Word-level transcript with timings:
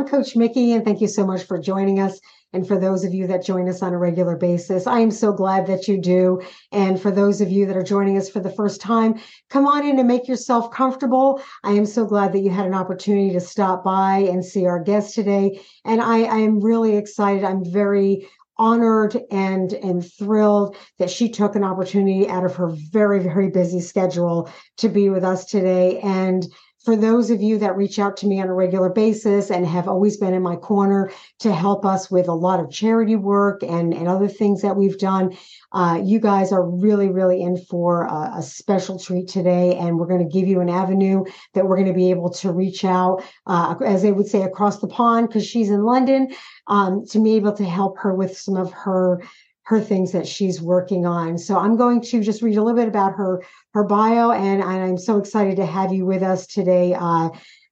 I'm 0.00 0.08
Coach 0.08 0.34
Mikki, 0.34 0.72
and 0.72 0.82
thank 0.82 1.02
you 1.02 1.08
so 1.08 1.26
much 1.26 1.42
for 1.42 1.58
joining 1.58 2.00
us. 2.00 2.18
And 2.54 2.66
for 2.66 2.78
those 2.78 3.04
of 3.04 3.12
you 3.12 3.26
that 3.26 3.44
join 3.44 3.68
us 3.68 3.82
on 3.82 3.92
a 3.92 3.98
regular 3.98 4.34
basis, 4.34 4.86
I 4.86 5.00
am 5.00 5.10
so 5.10 5.30
glad 5.30 5.66
that 5.66 5.88
you 5.88 6.00
do. 6.00 6.40
And 6.72 6.98
for 6.98 7.10
those 7.10 7.42
of 7.42 7.50
you 7.50 7.66
that 7.66 7.76
are 7.76 7.82
joining 7.82 8.16
us 8.16 8.30
for 8.30 8.40
the 8.40 8.48
first 8.48 8.80
time, 8.80 9.20
come 9.50 9.66
on 9.66 9.86
in 9.86 9.98
and 9.98 10.08
make 10.08 10.26
yourself 10.26 10.70
comfortable. 10.70 11.42
I 11.64 11.72
am 11.72 11.84
so 11.84 12.06
glad 12.06 12.32
that 12.32 12.38
you 12.38 12.48
had 12.48 12.64
an 12.64 12.72
opportunity 12.72 13.30
to 13.34 13.40
stop 13.40 13.84
by 13.84 14.20
and 14.20 14.42
see 14.42 14.64
our 14.64 14.82
guest 14.82 15.14
today. 15.14 15.60
And 15.84 16.00
I, 16.00 16.22
I 16.22 16.38
am 16.38 16.60
really 16.60 16.96
excited. 16.96 17.44
I'm 17.44 17.62
very 17.62 18.26
honored 18.56 19.18
and 19.30 19.72
and 19.72 20.10
thrilled 20.18 20.76
that 20.98 21.10
she 21.10 21.30
took 21.30 21.56
an 21.56 21.64
opportunity 21.64 22.28
out 22.28 22.44
of 22.44 22.56
her 22.56 22.68
very 22.68 23.18
very 23.18 23.48
busy 23.48 23.80
schedule 23.80 24.50
to 24.76 24.90
be 24.90 25.08
with 25.08 25.24
us 25.24 25.46
today 25.46 25.98
and 26.00 26.46
for 26.84 26.96
those 26.96 27.30
of 27.30 27.42
you 27.42 27.58
that 27.58 27.76
reach 27.76 27.98
out 27.98 28.16
to 28.16 28.26
me 28.26 28.40
on 28.40 28.48
a 28.48 28.54
regular 28.54 28.88
basis 28.88 29.50
and 29.50 29.66
have 29.66 29.86
always 29.86 30.16
been 30.16 30.32
in 30.32 30.42
my 30.42 30.56
corner 30.56 31.12
to 31.38 31.52
help 31.52 31.84
us 31.84 32.10
with 32.10 32.26
a 32.26 32.32
lot 32.32 32.58
of 32.58 32.70
charity 32.70 33.16
work 33.16 33.62
and, 33.62 33.92
and 33.92 34.08
other 34.08 34.28
things 34.28 34.62
that 34.62 34.76
we've 34.76 34.98
done, 34.98 35.36
uh, 35.72 36.00
you 36.02 36.18
guys 36.18 36.52
are 36.52 36.64
really, 36.64 37.08
really 37.08 37.42
in 37.42 37.58
for 37.58 38.04
a, 38.04 38.38
a 38.38 38.42
special 38.42 38.98
treat 38.98 39.28
today. 39.28 39.76
And 39.76 39.98
we're 39.98 40.06
going 40.06 40.26
to 40.26 40.38
give 40.38 40.48
you 40.48 40.60
an 40.60 40.70
avenue 40.70 41.24
that 41.52 41.66
we're 41.66 41.76
going 41.76 41.88
to 41.88 41.94
be 41.94 42.10
able 42.10 42.30
to 42.30 42.50
reach 42.50 42.84
out, 42.84 43.22
uh, 43.46 43.74
as 43.84 44.00
they 44.00 44.12
would 44.12 44.26
say, 44.26 44.42
across 44.42 44.80
the 44.80 44.88
pond, 44.88 45.28
because 45.28 45.46
she's 45.46 45.68
in 45.68 45.84
London, 45.84 46.28
um, 46.66 47.04
to 47.10 47.22
be 47.22 47.34
able 47.34 47.52
to 47.52 47.64
help 47.64 47.98
her 47.98 48.14
with 48.14 48.38
some 48.38 48.56
of 48.56 48.72
her 48.72 49.22
her 49.70 49.80
things 49.80 50.10
that 50.10 50.26
she's 50.26 50.60
working 50.60 51.06
on. 51.06 51.38
So 51.38 51.56
I'm 51.56 51.76
going 51.76 52.00
to 52.00 52.20
just 52.22 52.42
read 52.42 52.56
a 52.56 52.62
little 52.62 52.76
bit 52.76 52.88
about 52.88 53.12
her 53.12 53.40
her 53.72 53.84
bio, 53.84 54.32
and, 54.32 54.60
I'm 54.64 54.98
so 54.98 55.16
excited 55.16 55.54
to 55.56 55.64
have 55.64 55.92
you 55.92 56.04
with 56.04 56.24
us 56.24 56.48
today, 56.48 56.92
uh, 56.92 57.28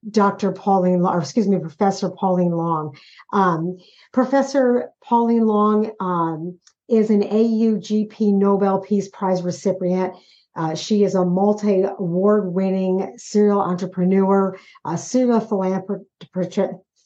Dr. 0.08 0.52
Pauline, 0.52 1.04
or 1.04 1.18
excuse 1.18 1.48
me, 1.48 1.58
Professor 1.58 2.08
Pauline 2.08 2.52
Long. 2.52 2.96
Um, 3.32 3.78
Professor 4.12 4.90
Pauline 5.02 5.46
Long 5.46 5.90
um, 5.98 6.60
is 6.88 7.10
an 7.10 7.22
AUGP 7.22 8.32
Nobel 8.32 8.78
Peace 8.78 9.08
Prize 9.08 9.42
recipient. 9.42 10.14
Uh, 10.54 10.76
she 10.76 11.02
is 11.02 11.16
a 11.16 11.24
multi 11.24 11.82
award 11.82 12.54
winning 12.54 13.12
serial 13.16 13.60
entrepreneur, 13.60 14.56
a 14.86 14.96
serial 14.96 15.40
philanthropist, 15.40 16.06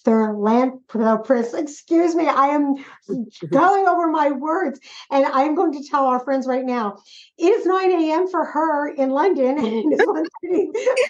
philanthropist. 0.04 1.54
Excuse 1.54 2.14
me, 2.14 2.26
I 2.26 2.48
am 2.48 2.76
going 3.50 3.86
over 3.86 4.08
my 4.08 4.30
words, 4.30 4.80
and 5.10 5.24
I'm 5.24 5.54
going 5.54 5.72
to 5.72 5.88
tell 5.88 6.06
our 6.06 6.20
friends 6.20 6.46
right 6.46 6.64
now. 6.64 6.98
It 7.38 7.46
is 7.46 7.66
9 7.66 7.92
a.m. 7.92 8.28
for 8.28 8.44
her 8.44 8.88
in 8.88 9.10
London, 9.10 9.58
and 9.58 9.92
it's 9.92 10.06
1 10.06 10.24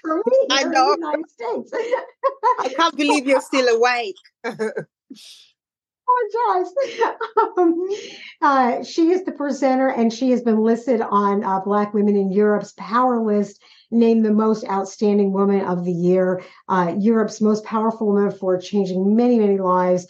for 0.02 0.16
me 0.16 0.46
I 0.50 0.64
know. 0.64 0.94
in 0.94 1.00
the 1.00 1.06
United 1.06 1.30
States. 1.30 1.72
I 2.60 2.68
can't 2.76 2.96
believe 2.96 3.26
you're 3.26 3.40
still 3.40 3.68
awake. 3.68 4.16
apologize. 6.12 6.72
Um, 7.58 7.88
uh, 8.40 8.84
she 8.84 9.10
is 9.10 9.24
the 9.24 9.32
presenter, 9.32 9.88
and 9.88 10.12
she 10.12 10.30
has 10.30 10.42
been 10.42 10.62
listed 10.62 11.00
on 11.00 11.44
uh, 11.44 11.60
Black 11.60 11.94
Women 11.94 12.16
in 12.16 12.32
Europe's 12.32 12.72
Power 12.76 13.24
List 13.24 13.62
named 13.92 14.24
the 14.24 14.32
most 14.32 14.64
outstanding 14.68 15.32
woman 15.32 15.60
of 15.60 15.84
the 15.84 15.92
year, 15.92 16.42
uh, 16.68 16.94
Europe's 16.98 17.40
most 17.40 17.64
powerful 17.64 18.08
woman 18.08 18.30
for 18.30 18.58
changing 18.58 19.14
many, 19.14 19.38
many 19.38 19.58
lives 19.58 20.06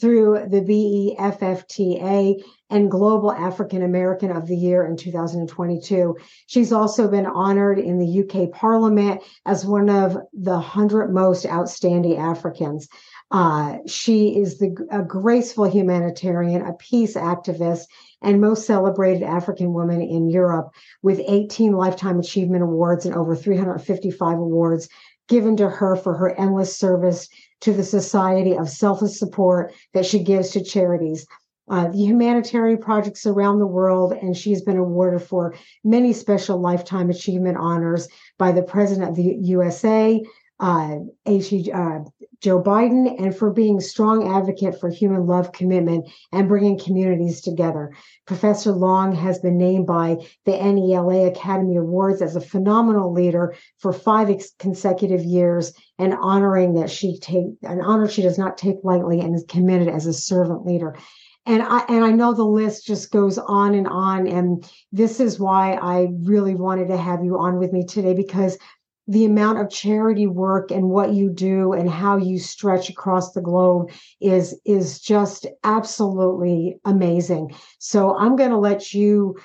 through 0.00 0.46
the 0.48 0.60
BEFFTA 0.60 2.42
and 2.70 2.90
Global 2.90 3.30
African 3.30 3.82
American 3.82 4.30
of 4.32 4.46
the 4.46 4.56
Year 4.56 4.84
in 4.84 4.96
2022. 4.96 6.16
She's 6.46 6.72
also 6.72 7.08
been 7.08 7.26
honored 7.26 7.78
in 7.78 7.98
the 7.98 8.24
UK 8.24 8.50
Parliament 8.50 9.22
as 9.46 9.64
one 9.64 9.88
of 9.88 10.14
the 10.32 10.52
100 10.52 11.12
most 11.12 11.46
outstanding 11.46 12.16
Africans. 12.16 12.88
Uh, 13.30 13.78
she 13.86 14.36
is 14.38 14.58
the, 14.58 14.76
a 14.90 15.02
graceful 15.02 15.64
humanitarian, 15.64 16.62
a 16.62 16.72
peace 16.74 17.14
activist, 17.14 17.86
and 18.22 18.40
most 18.40 18.66
celebrated 18.66 19.22
African 19.22 19.72
woman 19.72 20.00
in 20.00 20.30
Europe, 20.30 20.70
with 21.02 21.20
18 21.26 21.72
Lifetime 21.72 22.20
Achievement 22.20 22.62
Awards 22.62 23.06
and 23.06 23.14
over 23.14 23.34
355 23.34 24.38
awards 24.38 24.88
given 25.28 25.56
to 25.56 25.68
her 25.68 25.96
for 25.96 26.14
her 26.14 26.30
endless 26.38 26.76
service 26.76 27.28
to 27.60 27.72
the 27.72 27.82
Society 27.82 28.56
of 28.56 28.68
Selfless 28.68 29.18
Support 29.18 29.72
that 29.94 30.04
she 30.04 30.18
gives 30.18 30.50
to 30.50 30.62
charities. 30.62 31.26
Uh, 31.70 31.88
the 31.88 31.98
humanitarian 31.98 32.78
projects 32.78 33.24
around 33.24 33.58
the 33.58 33.66
world, 33.66 34.12
and 34.12 34.36
she's 34.36 34.60
been 34.60 34.76
awarded 34.76 35.22
for 35.22 35.54
many 35.82 36.12
special 36.12 36.60
lifetime 36.60 37.08
achievement 37.08 37.56
honors 37.58 38.06
by 38.38 38.52
the 38.52 38.62
President 38.62 39.08
of 39.08 39.16
the 39.16 39.38
USA, 39.40 40.22
uh, 40.60 40.98
uh, 41.26 41.98
Joe 42.40 42.62
Biden 42.62 43.20
and 43.20 43.36
for 43.36 43.50
being 43.50 43.80
strong 43.80 44.28
advocate 44.36 44.78
for 44.78 44.88
human 44.88 45.26
love 45.26 45.52
commitment 45.52 46.08
and 46.32 46.48
bringing 46.48 46.78
communities 46.78 47.40
together. 47.40 47.92
Professor 48.26 48.70
Long 48.72 49.14
has 49.14 49.38
been 49.38 49.58
named 49.58 49.86
by 49.86 50.16
the 50.44 50.52
NELA 50.52 51.28
Academy 51.28 51.76
Awards 51.76 52.22
as 52.22 52.36
a 52.36 52.40
phenomenal 52.40 53.12
leader 53.12 53.54
for 53.78 53.92
five 53.92 54.30
ex- 54.30 54.52
consecutive 54.58 55.22
years 55.24 55.72
and 55.98 56.14
honoring 56.14 56.74
that 56.74 56.90
she 56.90 57.18
take 57.18 57.46
an 57.62 57.80
honor 57.80 58.08
she 58.08 58.22
does 58.22 58.38
not 58.38 58.58
take 58.58 58.76
lightly 58.84 59.20
and 59.20 59.34
is 59.34 59.44
committed 59.48 59.88
as 59.88 60.06
a 60.06 60.12
servant 60.12 60.64
leader 60.66 60.96
and 61.46 61.62
I 61.62 61.84
and 61.88 62.04
I 62.04 62.10
know 62.10 62.32
the 62.32 62.44
list 62.44 62.86
just 62.86 63.10
goes 63.10 63.38
on 63.38 63.74
and 63.74 63.86
on 63.86 64.26
and 64.26 64.68
this 64.92 65.20
is 65.20 65.38
why 65.38 65.74
I 65.74 66.08
really 66.22 66.54
wanted 66.54 66.88
to 66.88 66.96
have 66.96 67.24
you 67.24 67.38
on 67.38 67.58
with 67.58 67.72
me 67.72 67.84
today 67.84 68.14
because 68.14 68.58
the 69.06 69.24
amount 69.24 69.58
of 69.58 69.70
charity 69.70 70.26
work 70.26 70.70
and 70.70 70.88
what 70.88 71.12
you 71.12 71.28
do 71.28 71.72
and 71.72 71.90
how 71.90 72.16
you 72.16 72.38
stretch 72.38 72.88
across 72.88 73.32
the 73.32 73.40
globe 73.40 73.90
is 74.20 74.58
is 74.64 75.00
just 75.00 75.46
absolutely 75.62 76.78
amazing 76.84 77.54
so 77.78 78.16
i'm 78.16 78.36
going 78.36 78.50
to 78.50 78.58
let 78.58 78.94
you 78.94 79.36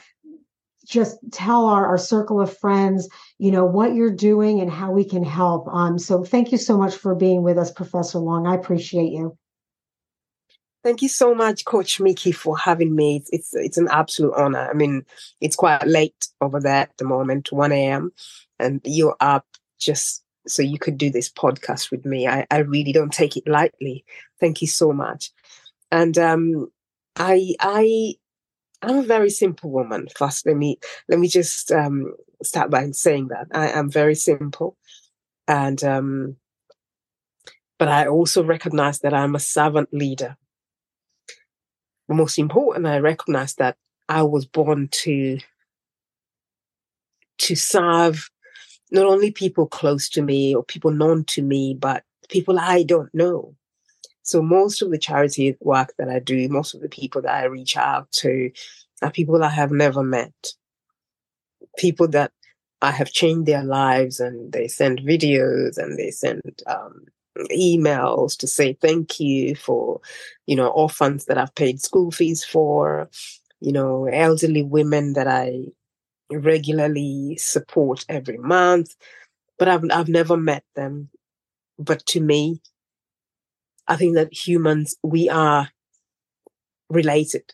just 0.86 1.20
tell 1.32 1.66
our, 1.66 1.86
our 1.86 1.98
circle 1.98 2.42
of 2.42 2.58
friends 2.58 3.10
you 3.38 3.52
know 3.52 3.66
what 3.66 3.94
you're 3.94 4.14
doing 4.14 4.62
and 4.62 4.72
how 4.72 4.92
we 4.92 5.04
can 5.04 5.24
help 5.24 5.68
um, 5.74 6.00
so 6.00 6.24
thank 6.24 6.52
you 6.52 6.58
so 6.58 6.78
much 6.78 6.96
for 6.96 7.14
being 7.14 7.44
with 7.44 7.58
us 7.58 7.72
professor 7.72 8.20
long 8.20 8.48
i 8.48 8.56
appreciate 8.56 9.12
you 9.12 9.38
Thank 10.82 11.02
you 11.02 11.10
so 11.10 11.36
much, 11.36 11.66
Coach 11.66 12.00
Mikki, 12.00 12.32
for 12.32 12.58
having 12.58 12.96
me. 12.96 13.22
It's, 13.34 13.54
it's, 13.54 13.78
an 13.78 13.90
absolute 13.92 14.34
honor. 14.38 14.70
I 14.70 14.74
mean, 14.74 15.04
it's 15.42 15.58
quite 15.58 15.86
late 15.86 16.30
over 16.40 16.62
there 16.62 16.84
at 16.84 16.98
the 16.98 17.04
moment, 17.04 17.52
1 17.52 17.74
a.m 17.74 18.14
and 18.60 18.82
you're 18.84 19.16
up 19.20 19.46
just 19.80 20.24
so 20.48 20.62
you 20.62 20.80
could 20.80 20.98
do 20.98 21.10
this 21.10 21.30
podcast 21.30 21.92
with 21.92 22.06
me. 22.06 22.28
I, 22.28 22.46
I 22.52 22.60
really 22.60 22.92
don't 22.92 23.14
take 23.14 23.38
it 23.38 23.48
lightly. 23.48 24.06
Thank 24.40 24.62
you 24.62 24.68
so 24.68 24.92
much. 24.92 25.32
And 25.92 26.18
um, 26.18 26.72
I 27.16 27.56
I 27.60 28.16
I'm 28.82 29.00
a 29.00 29.04
very 29.04 29.30
simple 29.30 29.70
woman. 29.70 30.08
First, 30.16 30.46
let 30.46 30.56
me 30.56 30.80
let 31.08 31.20
me 31.20 31.28
just 31.28 31.72
um, 31.72 32.14
start 32.44 32.70
by 32.70 32.90
saying 32.92 33.30
that 33.30 33.48
I 33.54 33.70
am 33.70 33.90
very 33.90 34.16
simple, 34.16 34.78
and 35.48 35.84
um, 35.84 36.38
but 37.78 37.88
I 37.88 38.08
also 38.08 38.44
recognize 38.44 39.00
that 39.00 39.14
I'm 39.14 39.36
a 39.36 39.40
servant 39.40 39.90
leader. 39.92 40.38
Most 42.08 42.40
important, 42.40 42.88
I 42.88 43.00
recognize 43.00 43.54
that 43.56 43.78
I 44.08 44.24
was 44.24 44.46
born 44.46 44.88
to 44.92 45.38
to 47.40 47.56
serve 47.56 48.30
not 48.92 49.06
only 49.06 49.32
people 49.32 49.68
close 49.68 50.10
to 50.10 50.22
me 50.22 50.56
or 50.56 50.64
people 50.64 50.92
known 50.92 51.24
to 51.26 51.42
me, 51.42 51.74
but 51.74 52.04
people 52.30 52.60
I 52.60 52.84
don't 52.84 53.14
know. 53.14 53.56
So 54.24 54.42
most 54.42 54.82
of 54.82 54.92
the 54.92 54.98
charity 54.98 55.58
work 55.60 55.94
that 55.98 56.10
I 56.10 56.20
do, 56.20 56.48
most 56.50 56.74
of 56.74 56.82
the 56.82 56.90
people 56.90 57.22
that 57.24 57.34
I 57.34 57.46
reach 57.46 57.76
out 57.78 58.12
to 58.14 58.52
are 59.02 59.12
people 59.12 59.44
I 59.44 59.50
have 59.50 59.72
never 59.72 60.04
met. 60.04 60.54
People 61.78 62.08
that 62.10 62.32
I 62.82 62.92
have 62.92 63.12
changed 63.12 63.46
their 63.46 63.64
lives 63.64 64.20
and 64.20 64.52
they 64.52 64.68
send 64.68 65.00
videos 65.00 65.78
and 65.78 65.98
they 65.98 66.12
send 66.12 66.42
um, 66.68 67.06
emails 67.52 68.38
to 68.38 68.48
say 68.48 68.74
thank 68.74 69.20
you 69.20 69.56
for, 69.56 70.00
you 70.46 70.56
know, 70.56 70.68
orphans 70.68 71.26
that 71.26 71.38
I've 71.38 71.56
paid 71.56 71.82
school 71.82 72.12
fees 72.12 72.44
for, 72.44 73.10
you 73.60 73.72
know, 73.72 74.06
elderly 74.06 74.64
women 74.64 75.14
that 75.14 75.28
I 75.28 75.66
regularly 76.32 77.38
support 77.38 78.06
every 78.10 78.38
month, 78.38 78.96
but 79.58 79.68
I've 79.68 79.84
I've 79.92 80.10
never 80.10 80.38
met 80.38 80.64
them. 80.76 81.10
But 81.78 82.06
to 82.08 82.22
me, 82.22 82.62
I 83.88 83.96
think 83.96 84.16
that 84.16 84.34
humans 84.34 84.96
we 85.04 85.30
are 85.30 85.70
related. 86.90 87.54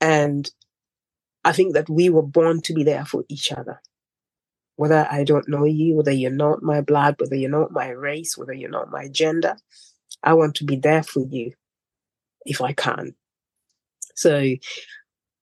And 0.00 0.50
I 1.44 1.52
think 1.52 1.74
that 1.74 1.88
we 1.88 2.08
were 2.08 2.22
born 2.22 2.60
to 2.62 2.74
be 2.74 2.84
there 2.84 3.04
for 3.04 3.24
each 3.28 3.52
other. 3.52 3.80
Whether 4.76 5.06
I 5.10 5.24
don't 5.24 5.48
know 5.48 5.64
you, 5.64 5.96
whether 5.96 6.12
you're 6.12 6.30
not 6.30 6.62
my 6.62 6.80
blood, 6.80 7.16
whether 7.18 7.36
you're 7.36 7.50
not 7.50 7.72
my 7.72 7.88
race, 7.88 8.36
whether 8.36 8.52
you're 8.52 8.70
not 8.70 8.90
my 8.90 9.08
gender, 9.08 9.56
I 10.22 10.34
want 10.34 10.56
to 10.56 10.64
be 10.64 10.76
there 10.76 11.02
for 11.02 11.20
you 11.20 11.52
if 12.44 12.60
I 12.60 12.72
can. 12.72 13.14
So 14.14 14.54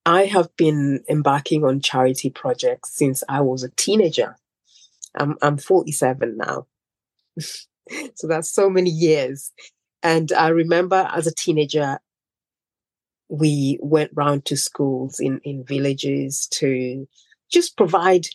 I 0.07 0.25
have 0.25 0.55
been 0.57 1.05
embarking 1.09 1.65
on 1.65 1.81
charity 1.81 2.31
projects 2.31 2.95
since 2.95 3.23
I 3.29 3.41
was 3.43 3.63
a 3.63 3.71
teenager. 3.71 4.37
I'm 5.15 5.37
I'm 5.43 5.59
47 5.59 6.37
now. 6.37 6.67
so 7.39 8.27
that's 8.27 8.51
so 8.51 8.71
many 8.71 8.91
years. 8.91 9.53
And 10.03 10.33
I 10.33 10.49
remember 10.49 11.09
as 11.13 11.27
a 11.27 11.35
teenager, 11.35 11.99
we 13.29 13.79
went 13.81 14.11
round 14.15 14.45
to 14.47 14.57
schools 14.57 15.21
in, 15.21 15.41
in 15.45 15.65
villages 15.65 16.49
to 16.53 17.07
just 17.53 17.77
provide 17.77 18.27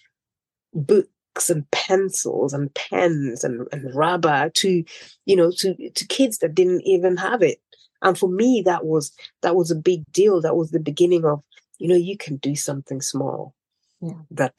books 0.73 1.49
and 1.49 1.69
pencils 1.71 2.53
and 2.53 2.73
pens 2.75 3.43
and, 3.43 3.67
and 3.71 3.93
rubber 3.95 4.49
to, 4.55 4.83
you 5.25 5.35
know, 5.35 5.51
to, 5.57 5.89
to 5.89 6.07
kids 6.07 6.37
that 6.39 6.55
didn't 6.55 6.81
even 6.81 7.17
have 7.17 7.41
it. 7.41 7.59
And 8.01 8.17
for 8.17 8.29
me, 8.29 8.61
that 8.65 8.85
was 8.85 9.11
that 9.41 9.55
was 9.55 9.71
a 9.71 9.75
big 9.75 10.03
deal. 10.11 10.39
That 10.41 10.55
was 10.55 10.71
the 10.71 10.79
beginning 10.79 11.25
of, 11.25 11.41
you 11.77 11.87
know, 11.87 11.95
you 11.95 12.17
can 12.17 12.37
do 12.37 12.55
something 12.55 13.01
small 13.01 13.53
yeah. 14.01 14.13
that 14.31 14.53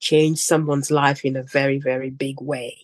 change 0.00 0.38
someone's 0.38 0.90
life 0.90 1.24
in 1.24 1.36
a 1.36 1.42
very, 1.42 1.78
very 1.78 2.10
big 2.10 2.40
way. 2.40 2.76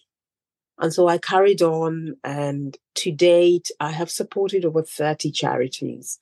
And 0.78 0.93
so 0.93 1.06
I 1.06 1.19
carried 1.19 1.62
on, 1.62 2.16
and 2.25 2.76
to 2.96 3.12
date, 3.12 3.70
I 3.78 3.90
have 3.90 4.10
supported 4.10 4.64
over 4.64 4.82
30 4.82 5.31
charities 5.31 6.19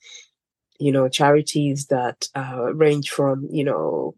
you 0.81 0.91
know, 0.91 1.07
charities 1.07 1.85
that 1.87 2.27
uh, 2.35 2.73
range 2.73 3.11
from, 3.11 3.47
you 3.51 3.63
know, 3.63 4.15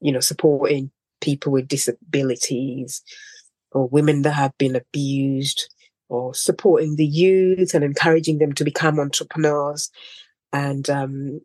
you 0.00 0.10
know, 0.10 0.20
supporting 0.20 0.90
people 1.20 1.52
with 1.52 1.68
disabilities 1.68 3.02
or 3.72 3.88
women 3.88 4.22
that 4.22 4.32
have 4.32 4.56
been 4.56 4.74
abused 4.74 5.68
or 6.08 6.34
supporting 6.34 6.96
the 6.96 7.06
youth 7.06 7.74
and 7.74 7.84
encouraging 7.84 8.38
them 8.38 8.54
to 8.54 8.64
become 8.64 8.98
entrepreneurs. 8.98 9.90
And 10.50 10.88
um, 10.88 11.42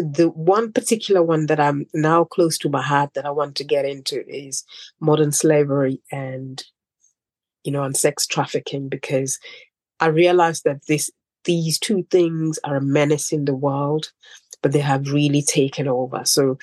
the 0.00 0.30
one 0.30 0.72
particular 0.72 1.22
one 1.22 1.46
that 1.46 1.60
I'm 1.60 1.86
now 1.94 2.24
close 2.24 2.58
to 2.58 2.68
my 2.68 2.82
heart 2.82 3.14
that 3.14 3.26
I 3.26 3.30
want 3.30 3.56
to 3.56 3.64
get 3.64 3.84
into 3.84 4.24
is 4.28 4.64
modern 5.00 5.32
slavery 5.32 6.00
and, 6.10 6.62
you 7.64 7.72
know, 7.72 7.82
and 7.82 7.96
sex 7.96 8.26
trafficking 8.26 8.88
because 8.88 9.38
I 10.00 10.06
realized 10.06 10.64
that 10.64 10.86
this 10.86 11.10
these 11.44 11.78
two 11.78 12.06
things 12.10 12.58
are 12.64 12.76
a 12.76 12.80
menace 12.80 13.32
in 13.32 13.44
the 13.44 13.54
world, 13.54 14.12
but 14.62 14.72
they 14.72 14.80
have 14.80 15.12
really 15.12 15.42
taken 15.42 15.88
over. 15.88 16.24
So 16.24 16.58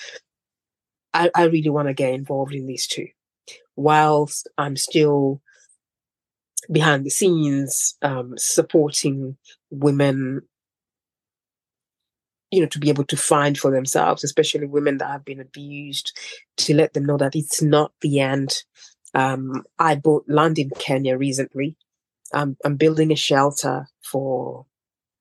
I, 1.13 1.31
I 1.33 1.43
really 1.45 1.69
want 1.69 1.87
to 1.87 1.93
get 1.93 2.13
involved 2.13 2.53
in 2.53 2.67
these 2.67 2.87
two, 2.87 3.07
whilst 3.75 4.49
I'm 4.57 4.75
still 4.75 5.41
behind 6.71 7.05
the 7.05 7.09
scenes 7.09 7.95
um, 8.01 8.33
supporting 8.37 9.37
women 9.69 10.41
you 12.51 12.61
know 12.61 12.67
to 12.67 12.79
be 12.79 12.89
able 12.89 13.03
to 13.05 13.17
find 13.17 13.57
for 13.57 13.71
themselves 13.71 14.23
especially 14.23 14.67
women 14.67 14.97
that 14.97 15.09
have 15.09 15.25
been 15.25 15.39
abused 15.39 16.17
to 16.57 16.73
let 16.73 16.93
them 16.93 17.05
know 17.05 17.17
that 17.17 17.35
it's 17.35 17.61
not 17.61 17.91
the 18.01 18.19
end. 18.19 18.63
Um, 19.13 19.63
i 19.79 19.95
bought 19.95 20.25
land 20.27 20.59
in 20.59 20.69
kenya 20.71 21.17
recently. 21.17 21.75
Um, 22.33 22.57
i'm 22.65 22.75
building 22.75 23.11
a 23.11 23.15
shelter 23.15 23.87
for 24.03 24.65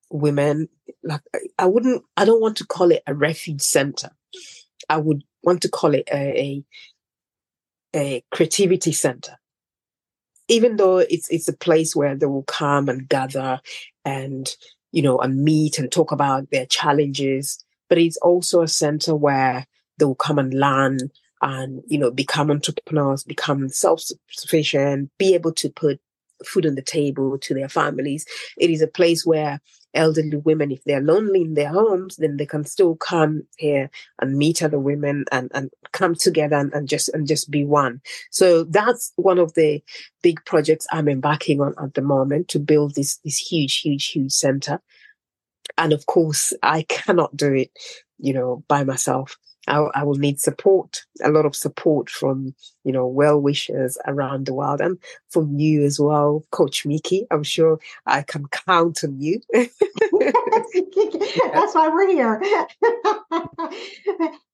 women. 0.09 0.69
Like 1.03 1.21
i 1.57 1.65
wouldn't 1.65 2.03
i 2.17 2.25
don't 2.25 2.41
want 2.41 2.57
to 2.57 2.65
call 2.65 2.91
it 2.91 3.03
a 3.07 3.13
refuge 3.13 3.61
center. 3.61 4.11
I 4.89 4.97
would 4.97 5.23
want 5.43 5.61
to 5.61 5.69
call 5.69 5.93
it 5.93 6.07
a, 6.11 6.63
a, 7.95 7.95
a 7.95 8.23
creativity 8.31 8.91
center. 8.91 9.37
Even 10.47 10.75
though 10.75 10.99
it's 10.99 11.29
it's 11.29 11.47
a 11.47 11.57
place 11.57 11.95
where 11.95 12.15
they 12.15 12.27
will 12.27 12.43
come 12.43 12.87
and 12.87 13.09
gather 13.09 13.59
and 14.03 14.55
you 14.95 15.01
know 15.01 15.19
and 15.19 15.43
meet 15.43 15.77
and 15.77 15.91
talk 15.91 16.11
about 16.11 16.49
their 16.49 16.65
challenges. 16.65 17.63
But 17.89 17.99
it's 17.99 18.17
also 18.17 18.61
a 18.61 18.67
center 18.67 19.15
where 19.15 19.67
they 19.99 20.05
will 20.05 20.15
come 20.15 20.39
and 20.39 20.53
learn 20.53 20.97
and 21.41 21.83
you 21.85 21.99
know 21.99 22.09
become 22.09 22.49
entrepreneurs 22.49 23.23
become 23.23 23.69
self-sufficient 23.69 25.11
be 25.19 25.35
able 25.35 25.51
to 25.51 25.69
put 25.69 25.99
food 26.45 26.65
on 26.65 26.75
the 26.75 26.81
table 26.81 27.37
to 27.37 27.53
their 27.53 27.69
families. 27.69 28.25
It 28.57 28.69
is 28.69 28.81
a 28.81 28.87
place 28.87 29.25
where 29.25 29.59
elderly 29.95 30.37
women, 30.37 30.71
if 30.71 30.83
they're 30.83 31.01
lonely 31.01 31.41
in 31.41 31.53
their 31.53 31.69
homes, 31.69 32.17
then 32.17 32.37
they 32.37 32.45
can 32.45 32.65
still 32.65 32.95
come 32.95 33.43
here 33.57 33.89
and 34.21 34.37
meet 34.37 34.61
other 34.61 34.79
women 34.79 35.25
and, 35.31 35.51
and 35.53 35.71
come 35.91 36.15
together 36.15 36.57
and, 36.57 36.73
and 36.73 36.87
just 36.87 37.09
and 37.09 37.27
just 37.27 37.49
be 37.49 37.63
one. 37.63 38.01
So 38.31 38.63
that's 38.65 39.11
one 39.15 39.39
of 39.39 39.53
the 39.53 39.81
big 40.21 40.43
projects 40.45 40.87
I'm 40.91 41.07
embarking 41.07 41.61
on 41.61 41.73
at 41.81 41.93
the 41.93 42.01
moment 42.01 42.49
to 42.49 42.59
build 42.59 42.95
this 42.95 43.17
this 43.17 43.37
huge, 43.37 43.77
huge, 43.77 44.07
huge 44.07 44.31
center. 44.31 44.81
And 45.77 45.93
of 45.93 46.05
course, 46.05 46.53
I 46.61 46.83
cannot 46.89 47.35
do 47.35 47.53
it, 47.53 47.71
you 48.19 48.33
know, 48.33 48.63
by 48.67 48.83
myself. 48.83 49.37
I, 49.67 49.77
I, 49.95 50.03
will 50.03 50.15
need 50.15 50.39
support, 50.39 51.01
a 51.23 51.29
lot 51.29 51.45
of 51.45 51.55
support 51.55 52.09
from, 52.09 52.53
you 52.83 52.91
know, 52.91 53.07
well 53.07 53.39
wishers 53.39 53.97
around 54.05 54.45
the 54.45 54.53
world 54.53 54.81
and 54.81 54.97
from 55.29 55.57
you 55.57 55.83
as 55.83 55.99
well, 55.99 56.43
Coach 56.51 56.85
Mikki. 56.85 57.25
I'm 57.31 57.43
sure 57.43 57.79
I 58.05 58.21
can 58.21 58.45
count 58.47 59.03
on 59.03 59.19
you. 59.19 59.41
That's 59.53 59.73
why 61.73 61.89
we're 61.89 62.11
here. 62.11 62.41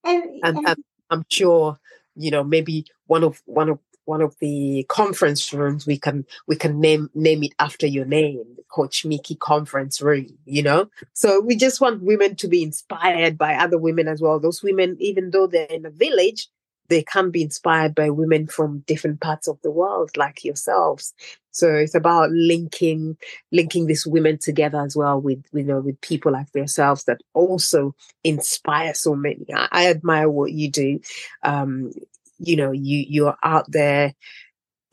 and, 0.04 0.40
and, 0.44 0.68
and 0.68 0.84
I'm 1.10 1.26
sure, 1.30 1.80
you 2.16 2.32
know, 2.32 2.44
maybe 2.44 2.86
one 3.08 3.24
of 3.24 3.42
one 3.46 3.70
of 3.70 3.80
one 4.12 4.22
of 4.22 4.36
the 4.40 4.86
conference 4.90 5.54
rooms 5.54 5.88
we 5.88 5.98
can 5.98 6.26
we 6.46 6.56
can 6.64 6.82
name 6.82 7.10
name 7.16 7.44
it 7.44 7.54
after 7.60 7.88
your 7.88 8.04
name 8.06 8.44
coach 8.68 9.06
Mikki 9.06 9.36
conference 9.36 10.02
room 10.02 10.28
you 10.46 10.64
know? 10.64 10.90
So 11.14 11.40
we 11.40 11.56
just 11.56 11.80
want 11.80 12.04
women 12.04 12.36
to 12.42 12.48
be 12.50 12.62
inspired 12.62 13.38
by 13.38 13.56
other 13.56 13.78
women 13.78 14.08
as 14.10 14.22
well. 14.22 14.38
Those 14.40 14.62
women 14.62 14.98
even 15.00 15.32
though 15.32 15.48
they're 15.48 15.78
in 15.80 15.86
a 15.86 15.92
village 16.06 16.50
they 16.92 17.04
can 17.04 17.32
be 17.32 17.42
inspired 17.42 17.96
by 17.96 18.10
women 18.10 18.48
from 18.48 18.84
different 18.86 19.22
parts 19.22 19.48
of 19.48 19.58
the 19.62 19.72
world 19.72 20.10
like 20.18 20.44
yourselves. 20.44 21.14
So 21.52 21.74
it's 21.74 21.96
about 21.96 22.32
linking 22.32 23.18
linking 23.52 23.88
these 23.88 24.06
women 24.06 24.38
together 24.38 24.82
as 24.82 24.96
well 24.96 25.22
with 25.22 25.42
you 25.54 25.64
know 25.64 25.80
with 25.80 26.02
people 26.02 26.34
like 26.34 26.48
yourselves 26.54 27.06
that 27.06 27.22
also 27.34 27.96
inspire 28.26 28.94
so 28.94 29.16
many. 29.16 29.46
I, 29.54 29.68
I 29.72 29.88
admire 29.88 30.30
what 30.30 30.52
you 30.52 30.70
do 30.70 31.00
um 31.44 31.94
you 32.42 32.56
know 32.56 32.72
you 32.72 33.06
you're 33.08 33.38
out 33.44 33.72
there 33.72 34.14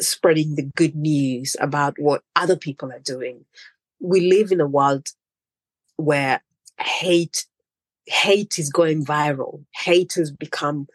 spreading 0.00 0.54
the 0.54 0.62
good 0.76 0.94
news 0.94 1.56
about 1.60 1.98
what 1.98 2.22
other 2.36 2.56
people 2.56 2.92
are 2.92 3.00
doing. 3.00 3.44
We 4.00 4.20
live 4.20 4.52
in 4.52 4.60
a 4.60 4.66
world 4.66 5.08
where 5.96 6.40
hate 6.78 7.46
hate 8.06 8.58
is 8.58 8.70
going 8.70 9.04
viral. 9.04 9.64
Hate 9.74 10.14
has 10.14 10.30
become 10.30 10.88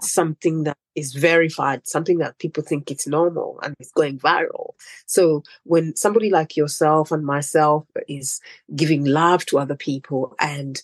something 0.00 0.64
that 0.64 0.78
is 0.94 1.12
verified 1.14 1.86
something 1.86 2.18
that 2.18 2.38
people 2.38 2.62
think 2.62 2.90
it's 2.90 3.06
normal 3.06 3.58
and 3.62 3.74
it's 3.80 3.92
going 3.92 4.18
viral. 4.18 4.70
So 5.06 5.42
when 5.64 5.96
somebody 5.96 6.30
like 6.30 6.56
yourself 6.56 7.10
and 7.10 7.26
myself 7.26 7.84
is 8.08 8.40
giving 8.74 9.04
love 9.04 9.44
to 9.46 9.58
other 9.58 9.76
people 9.76 10.34
and 10.40 10.82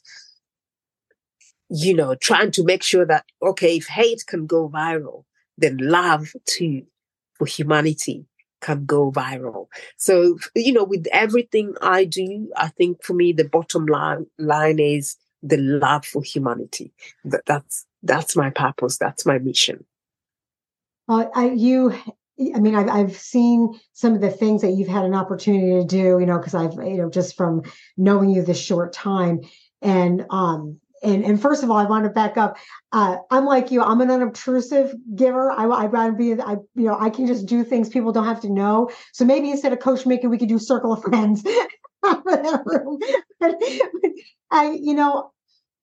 you 1.70 1.94
know, 1.94 2.14
trying 2.16 2.50
to 2.50 2.64
make 2.64 2.82
sure 2.82 3.06
that, 3.06 3.24
okay, 3.42 3.76
if 3.76 3.86
hate 3.86 4.24
can 4.26 4.46
go 4.46 4.68
viral, 4.68 5.24
then 5.56 5.78
love 5.78 6.32
too 6.46 6.82
for 7.34 7.46
humanity 7.46 8.26
can 8.60 8.84
go 8.84 9.10
viral. 9.10 9.66
So, 9.96 10.38
you 10.54 10.72
know, 10.72 10.84
with 10.84 11.06
everything 11.12 11.74
I 11.80 12.04
do, 12.04 12.50
I 12.56 12.68
think 12.68 13.02
for 13.02 13.14
me, 13.14 13.32
the 13.32 13.48
bottom 13.48 13.86
line, 13.86 14.26
line 14.38 14.78
is 14.78 15.16
the 15.42 15.56
love 15.56 16.04
for 16.04 16.22
humanity. 16.22 16.92
That, 17.24 17.46
that's, 17.46 17.86
that's 18.02 18.36
my 18.36 18.50
purpose. 18.50 18.98
That's 18.98 19.24
my 19.24 19.38
mission. 19.38 19.84
Uh, 21.08 21.26
I, 21.34 21.50
you, 21.50 21.92
I 22.54 22.58
mean, 22.58 22.74
I've, 22.74 22.88
I've 22.88 23.16
seen 23.16 23.78
some 23.92 24.14
of 24.14 24.20
the 24.20 24.30
things 24.30 24.62
that 24.62 24.72
you've 24.72 24.88
had 24.88 25.04
an 25.04 25.14
opportunity 25.14 25.80
to 25.80 25.86
do, 25.86 26.18
you 26.18 26.26
know, 26.26 26.38
because 26.38 26.54
I've, 26.54 26.74
you 26.74 26.98
know, 26.98 27.10
just 27.10 27.36
from 27.36 27.62
knowing 27.96 28.30
you 28.30 28.42
this 28.42 28.60
short 28.60 28.92
time. 28.92 29.40
And 29.82 30.26
um, 30.30 30.80
and 31.02 31.24
and 31.24 31.40
first 31.40 31.62
of 31.62 31.70
all, 31.70 31.76
I 31.76 31.84
want 31.84 32.04
to 32.04 32.10
back 32.10 32.36
up. 32.36 32.56
Uh, 32.92 33.16
I'm 33.30 33.46
like 33.46 33.70
you. 33.70 33.82
I'm 33.82 34.00
an 34.00 34.10
unobtrusive 34.10 34.94
giver. 35.14 35.50
I, 35.50 35.66
I'd 35.66 35.92
rather 35.92 36.12
be. 36.12 36.34
I 36.40 36.52
you 36.74 36.86
know 36.86 36.96
I 36.98 37.10
can 37.10 37.26
just 37.26 37.46
do 37.46 37.64
things 37.64 37.88
people 37.88 38.12
don't 38.12 38.26
have 38.26 38.40
to 38.42 38.50
know. 38.50 38.90
So 39.12 39.24
maybe 39.24 39.50
instead 39.50 39.72
of 39.72 39.80
coach 39.80 40.06
Mikki, 40.06 40.26
we 40.26 40.38
could 40.38 40.48
do 40.48 40.58
circle 40.58 40.92
of 40.92 41.02
friends. 41.02 41.42
but, 42.02 42.44
I 44.50 44.78
you 44.80 44.94
know 44.94 45.32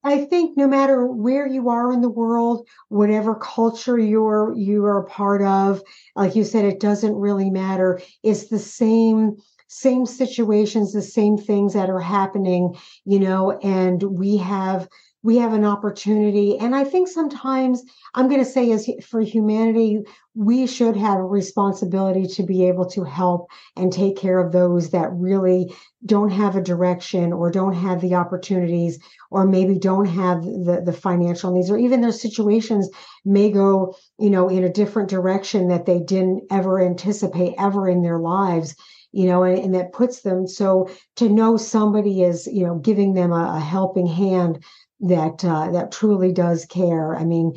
I 0.04 0.24
think 0.24 0.56
no 0.56 0.68
matter 0.68 1.06
where 1.06 1.46
you 1.46 1.68
are 1.68 1.92
in 1.92 2.00
the 2.00 2.08
world, 2.08 2.68
whatever 2.88 3.34
culture 3.34 3.98
you're 3.98 4.54
you 4.56 4.84
are 4.84 5.00
a 5.00 5.04
part 5.04 5.42
of, 5.42 5.82
like 6.14 6.36
you 6.36 6.44
said, 6.44 6.64
it 6.64 6.80
doesn't 6.80 7.14
really 7.14 7.50
matter. 7.50 8.00
It's 8.22 8.48
the 8.48 8.58
same 8.58 9.36
same 9.68 10.06
situations, 10.06 10.92
the 10.92 11.02
same 11.02 11.36
things 11.36 11.74
that 11.74 11.90
are 11.90 12.00
happening, 12.00 12.74
you 13.04 13.18
know, 13.18 13.58
and 13.62 14.02
we 14.02 14.38
have 14.38 14.88
we 15.22 15.36
have 15.38 15.52
an 15.52 15.64
opportunity. 15.64 16.56
And 16.58 16.74
I 16.74 16.84
think 16.84 17.08
sometimes 17.08 17.82
I'm 18.14 18.28
going 18.28 18.42
to 18.42 18.50
say, 18.50 18.70
as 18.70 18.88
for 19.04 19.20
humanity, 19.20 20.00
we 20.34 20.66
should 20.66 20.96
have 20.96 21.18
a 21.18 21.24
responsibility 21.24 22.26
to 22.26 22.44
be 22.44 22.68
able 22.68 22.86
to 22.90 23.02
help 23.02 23.50
and 23.76 23.92
take 23.92 24.16
care 24.16 24.38
of 24.38 24.52
those 24.52 24.90
that 24.90 25.12
really 25.12 25.74
don't 26.06 26.30
have 26.30 26.54
a 26.54 26.62
direction 26.62 27.32
or 27.32 27.50
don't 27.50 27.72
have 27.72 28.00
the 28.00 28.14
opportunities 28.14 29.00
or 29.30 29.44
maybe 29.44 29.76
don't 29.76 30.06
have 30.06 30.44
the, 30.44 30.82
the 30.84 30.92
financial 30.92 31.52
needs 31.52 31.70
or 31.70 31.78
even 31.78 32.00
their 32.00 32.12
situations 32.12 32.88
may 33.24 33.50
go 33.50 33.96
you 34.20 34.30
know 34.30 34.48
in 34.48 34.62
a 34.62 34.72
different 34.72 35.10
direction 35.10 35.66
that 35.66 35.86
they 35.86 35.98
didn't 35.98 36.44
ever 36.52 36.80
anticipate 36.80 37.54
ever 37.58 37.88
in 37.88 38.02
their 38.02 38.20
lives 38.20 38.76
you 39.10 39.26
know, 39.26 39.42
and, 39.42 39.58
and, 39.58 39.74
that 39.74 39.92
puts 39.92 40.20
them 40.20 40.46
so 40.46 40.88
to 41.16 41.30
know 41.30 41.56
somebody 41.56 42.22
is, 42.22 42.46
you 42.46 42.66
know, 42.66 42.76
giving 42.76 43.14
them 43.14 43.32
a, 43.32 43.56
a 43.56 43.58
helping 43.58 44.06
hand 44.06 44.62
that 45.00 45.44
uh, 45.44 45.70
that 45.72 45.92
truly 45.92 46.32
does 46.32 46.64
care. 46.66 47.16
I 47.16 47.24
mean, 47.24 47.52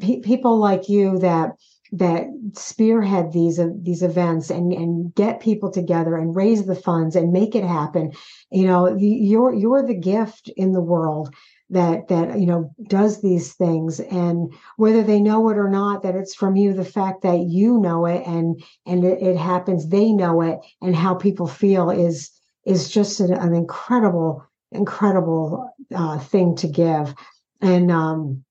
p- 0.00 0.20
people 0.20 0.58
like 0.58 0.88
you 0.88 1.18
that 1.18 1.52
that 1.92 2.24
spearhead 2.54 3.32
these 3.32 3.58
uh, 3.58 3.68
these 3.82 4.02
events 4.02 4.50
and 4.50 4.72
and 4.72 5.14
get 5.14 5.40
people 5.40 5.70
together 5.70 6.16
and 6.16 6.34
raise 6.34 6.66
the 6.66 6.74
funds 6.74 7.16
and 7.16 7.32
make 7.32 7.54
it 7.54 7.64
happen. 7.64 8.12
You 8.50 8.66
know, 8.66 8.96
you're 8.96 9.54
you're 9.54 9.86
the 9.86 9.98
gift 9.98 10.50
in 10.56 10.72
the 10.72 10.80
world 10.80 11.34
that 11.72 12.08
that 12.08 12.38
you 12.38 12.46
know 12.46 12.70
does 12.86 13.22
these 13.22 13.54
things 13.54 13.98
and 13.98 14.52
whether 14.76 15.02
they 15.02 15.20
know 15.20 15.48
it 15.48 15.56
or 15.56 15.68
not 15.68 16.02
that 16.02 16.14
it's 16.14 16.34
from 16.34 16.54
you 16.54 16.74
the 16.74 16.84
fact 16.84 17.22
that 17.22 17.46
you 17.48 17.78
know 17.78 18.04
it 18.04 18.22
and 18.26 18.62
and 18.86 19.04
it, 19.04 19.22
it 19.22 19.36
happens 19.36 19.88
they 19.88 20.12
know 20.12 20.42
it 20.42 20.58
and 20.82 20.94
how 20.94 21.14
people 21.14 21.46
feel 21.46 21.88
is 21.88 22.30
is 22.66 22.90
just 22.90 23.20
an, 23.20 23.32
an 23.32 23.54
incredible 23.54 24.44
incredible 24.70 25.71
uh, 25.94 26.18
thing 26.18 26.56
to 26.56 26.68
give. 26.68 27.14
And 27.60 27.90
um 27.90 28.44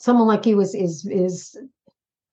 someone 0.00 0.28
like 0.28 0.46
you 0.46 0.60
is 0.60 0.74
is 0.74 1.06
is 1.06 1.56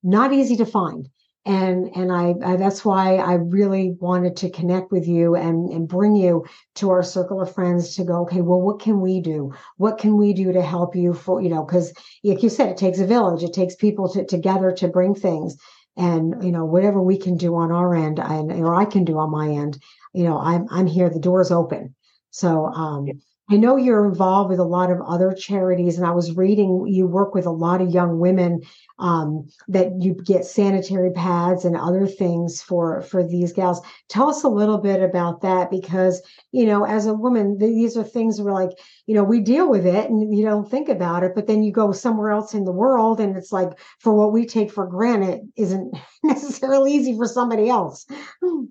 not 0.03 0.33
easy 0.33 0.55
to 0.57 0.65
find. 0.65 1.09
And 1.47 1.95
and 1.95 2.11
I, 2.11 2.33
I, 2.43 2.55
that's 2.55 2.83
why 2.83 3.17
I 3.17 3.33
really 3.33 3.95
wanted 3.99 4.35
to 4.37 4.49
connect 4.49 4.91
with 4.91 5.07
you 5.07 5.35
and 5.35 5.69
and 5.69 5.87
bring 5.87 6.15
you 6.15 6.45
to 6.75 6.89
our 6.89 7.03
circle 7.03 7.39
of 7.39 7.53
friends 7.53 7.95
to 7.95 8.03
go 8.03 8.21
okay 8.21 8.41
well 8.41 8.61
what 8.61 8.79
can 8.79 8.99
we 8.99 9.21
do? 9.21 9.53
What 9.77 9.99
can 9.99 10.17
we 10.17 10.33
do 10.33 10.51
to 10.53 10.63
help 10.63 10.95
you 10.95 11.13
for 11.13 11.41
you 11.41 11.49
know 11.49 11.63
because 11.63 11.93
like 12.23 12.41
you 12.41 12.49
said 12.49 12.69
it 12.69 12.77
takes 12.77 12.99
a 12.99 13.05
village. 13.05 13.43
It 13.43 13.53
takes 13.53 13.75
people 13.75 14.09
to, 14.13 14.25
together 14.25 14.71
to 14.71 14.87
bring 14.87 15.13
things. 15.13 15.55
And 15.97 16.43
you 16.43 16.51
know 16.51 16.65
whatever 16.65 17.01
we 17.01 17.17
can 17.17 17.37
do 17.37 17.55
on 17.55 17.71
our 17.71 17.93
end 17.95 18.19
and 18.19 18.51
or 18.51 18.73
I 18.73 18.85
can 18.85 19.05
do 19.05 19.17
on 19.17 19.31
my 19.31 19.49
end 19.49 19.79
you 20.13 20.23
know 20.23 20.39
I'm 20.39 20.65
I'm 20.71 20.87
here. 20.87 21.09
The 21.09 21.19
door's 21.19 21.51
open. 21.51 21.93
So 22.31 22.65
um 22.65 23.07
I 23.47 23.57
know 23.57 23.77
you're 23.77 24.07
involved 24.07 24.49
with 24.49 24.59
a 24.59 24.63
lot 24.63 24.91
of 24.91 25.01
other 25.01 25.31
charities, 25.31 25.97
and 25.97 26.07
I 26.07 26.11
was 26.11 26.35
reading 26.35 26.87
you 26.87 27.05
work 27.05 27.35
with 27.35 27.45
a 27.45 27.51
lot 27.51 27.79
of 27.79 27.91
young 27.91 28.17
women 28.17 28.61
um, 28.97 29.47
that 29.67 29.91
you 30.01 30.15
get 30.15 30.45
sanitary 30.45 31.11
pads 31.11 31.63
and 31.63 31.77
other 31.77 32.07
things 32.07 32.63
for 32.63 33.03
for 33.03 33.23
these 33.23 33.53
gals. 33.53 33.81
Tell 34.09 34.29
us 34.29 34.43
a 34.43 34.49
little 34.49 34.79
bit 34.79 35.03
about 35.03 35.41
that, 35.41 35.69
because 35.69 36.23
you 36.51 36.65
know, 36.65 36.85
as 36.85 37.05
a 37.05 37.13
woman, 37.13 37.59
these 37.59 37.95
are 37.95 38.03
things 38.03 38.41
where 38.41 38.53
like 38.53 38.71
you 39.05 39.13
know 39.13 39.23
we 39.23 39.41
deal 39.41 39.69
with 39.69 39.85
it 39.85 40.09
and 40.09 40.35
you 40.35 40.43
don't 40.43 40.69
think 40.69 40.89
about 40.89 41.23
it, 41.23 41.33
but 41.35 41.45
then 41.45 41.61
you 41.61 41.71
go 41.71 41.91
somewhere 41.91 42.31
else 42.31 42.55
in 42.55 42.65
the 42.65 42.71
world, 42.71 43.19
and 43.19 43.37
it's 43.37 43.51
like 43.51 43.77
for 43.99 44.15
what 44.15 44.33
we 44.33 44.47
take 44.47 44.71
for 44.71 44.87
granted 44.87 45.41
isn't 45.55 45.95
necessarily 46.23 46.93
easy 46.93 47.15
for 47.15 47.27
somebody 47.27 47.69
else. 47.69 48.07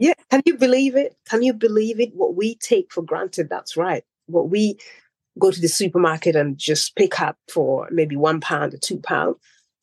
Yeah, 0.00 0.14
can 0.30 0.42
you 0.46 0.58
believe 0.58 0.96
it? 0.96 1.16
Can 1.28 1.42
you 1.42 1.52
believe 1.52 2.00
it? 2.00 2.10
What 2.12 2.34
we 2.34 2.56
take 2.56 2.92
for 2.92 3.02
granted, 3.02 3.48
that's 3.48 3.76
right 3.76 4.02
what 4.26 4.50
we 4.50 4.78
go 5.38 5.50
to 5.50 5.60
the 5.60 5.68
supermarket 5.68 6.36
and 6.36 6.58
just 6.58 6.94
pick 6.96 7.20
up 7.20 7.36
for 7.52 7.88
maybe 7.90 8.16
one 8.16 8.40
pound 8.40 8.74
or 8.74 8.78
two 8.78 8.98
pound. 8.98 9.36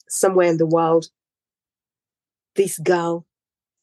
Somewhere 0.08 0.48
in 0.48 0.58
the 0.58 0.66
world 0.66 1.10
this 2.56 2.80
girl 2.80 3.26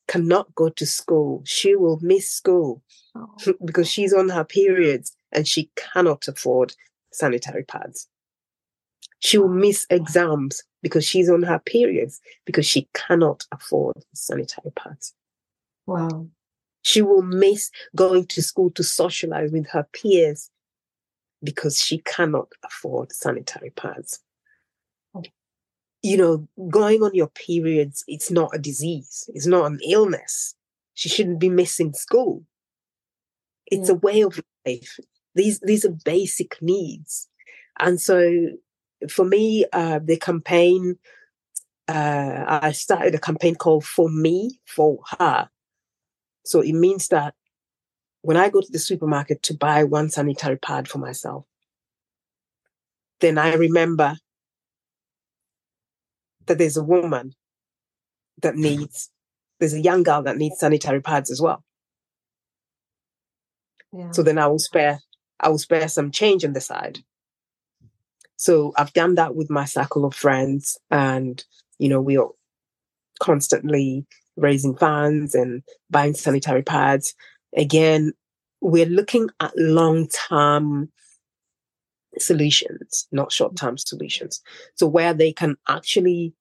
cannot 0.07 0.55
go 0.55 0.69
to 0.69 0.87
school. 0.87 1.43
She 1.45 1.75
will 1.75 1.99
miss 2.03 2.31
school 2.31 2.83
oh. 3.15 3.29
because 3.65 3.91
she's 3.91 4.13
on 4.13 4.29
her 4.31 4.45
periods 4.45 5.13
and 5.33 5.47
she 5.47 5.71
cannot 5.77 6.29
afford 6.29 6.75
sanitary 7.13 7.65
pads. 7.65 8.09
She 9.21 9.39
will 9.39 9.49
miss 9.49 9.87
exams 9.91 10.63
because 10.83 11.05
she's 11.05 11.29
on 11.29 11.43
her 11.43 11.59
periods 11.59 12.21
because 12.45 12.67
she 12.67 12.89
cannot 12.95 13.47
afford 13.53 14.05
sanitary 14.15 14.71
pads. 14.77 15.15
Wow 15.87 16.29
she 16.83 17.03
will 17.03 17.23
miss 17.23 17.71
going 17.97 18.27
to 18.27 18.43
school 18.43 18.71
to 18.73 18.83
socialize 18.83 19.51
with 19.53 19.69
her 19.69 19.87
peers 19.93 20.51
because 21.43 21.79
she 21.79 21.99
cannot 21.99 22.49
afford 22.65 23.13
sanitary 23.13 23.71
pads. 23.71 24.21
You 26.03 26.17
know, 26.17 26.49
going 26.71 27.03
on 27.03 27.15
your 27.15 27.29
periods, 27.29 28.05
it's 28.07 28.31
not 28.31 28.55
a 28.55 28.59
disease, 28.59 29.29
it's 29.35 29.47
not 29.47 29.67
an 29.67 29.81
illness. 29.89 30.55
She 30.95 31.09
shouldn't 31.09 31.41
be 31.41 31.49
missing 31.49 31.93
school. 31.93 32.45
It's 33.67 33.89
yeah. 33.89 33.95
a 33.95 33.99
way 33.99 34.23
of 34.23 34.41
life. 34.67 34.99
These 35.35 35.61
these 35.61 35.85
are 35.85 35.97
basic 36.05 36.61
needs. 36.63 37.29
And 37.81 38.01
so 38.01 38.49
for 39.09 39.25
me, 39.25 39.65
uh, 39.73 40.01
the 40.03 40.17
campaign, 40.17 40.99
uh, 41.87 42.61
I 42.63 42.73
started 42.73 43.15
a 43.15 43.21
campaign 43.21 43.55
called 43.55 43.85
For 43.85 44.09
Me, 44.09 44.61
For 44.67 44.99
Her, 45.19 45.49
so 46.49 46.61
it 46.61 46.73
means 46.73 47.09
that 47.09 47.35
when 48.23 48.37
I 48.37 48.49
go 48.49 48.61
to 48.61 48.73
the 48.73 48.79
supermarket 48.79 49.43
to 49.45 49.55
buy 49.55 49.85
one 49.85 50.11
sanitary 50.11 50.57
pad 50.57 50.89
for 50.89 50.99
myself, 50.99 51.45
then 53.21 53.39
I 53.39 53.55
remember 53.55 54.17
that 56.47 56.59
there's 56.59 56.77
a 56.77 56.83
woman 56.85 57.35
that 58.43 58.57
needs, 58.57 59.11
there's 59.59 59.75
a 59.75 59.81
young 59.81 60.03
girl 60.03 60.23
that 60.23 60.37
needs 60.37 60.59
sanitary 60.59 61.01
pads 61.01 61.31
as 61.31 61.41
well. 61.41 61.63
Yeah. 63.93 64.11
So 64.13 64.23
then 64.23 64.39
I 64.39 64.47
will 64.47 64.59
spare, 64.59 65.01
I 65.41 65.49
will 65.49 65.59
spare 65.59 65.89
some 65.89 66.11
change 66.11 66.45
on 66.45 66.53
the 66.53 66.61
side. 66.61 67.01
So 68.37 68.73
I've 68.77 68.93
done 68.93 69.17
that 69.17 69.35
with 69.35 69.51
my 69.51 69.65
circle 69.65 70.05
of 70.05 70.15
friends, 70.15 70.79
and 70.91 71.45
you 71.79 71.89
know 71.89 72.01
we 72.01 72.17
are 72.17 72.29
constantly 73.21 74.07
raising 74.39 74.77
funds 74.77 75.35
and 75.35 75.63
buying 75.91 76.15
sanitary 76.15 76.63
pads. 76.63 77.15
Again, 77.57 78.13
we're 78.61 78.87
looking 78.87 79.29
at 79.41 79.53
long 79.57 80.09
term 80.09 80.91
solutions, 82.19 83.07
not 83.13 83.33
short 83.33 83.57
term 83.57 83.79
solutions. 83.79 84.41
So, 84.75 84.87
where 84.87 85.15
they 85.15 85.33
can 85.33 85.57
actually 85.69 86.35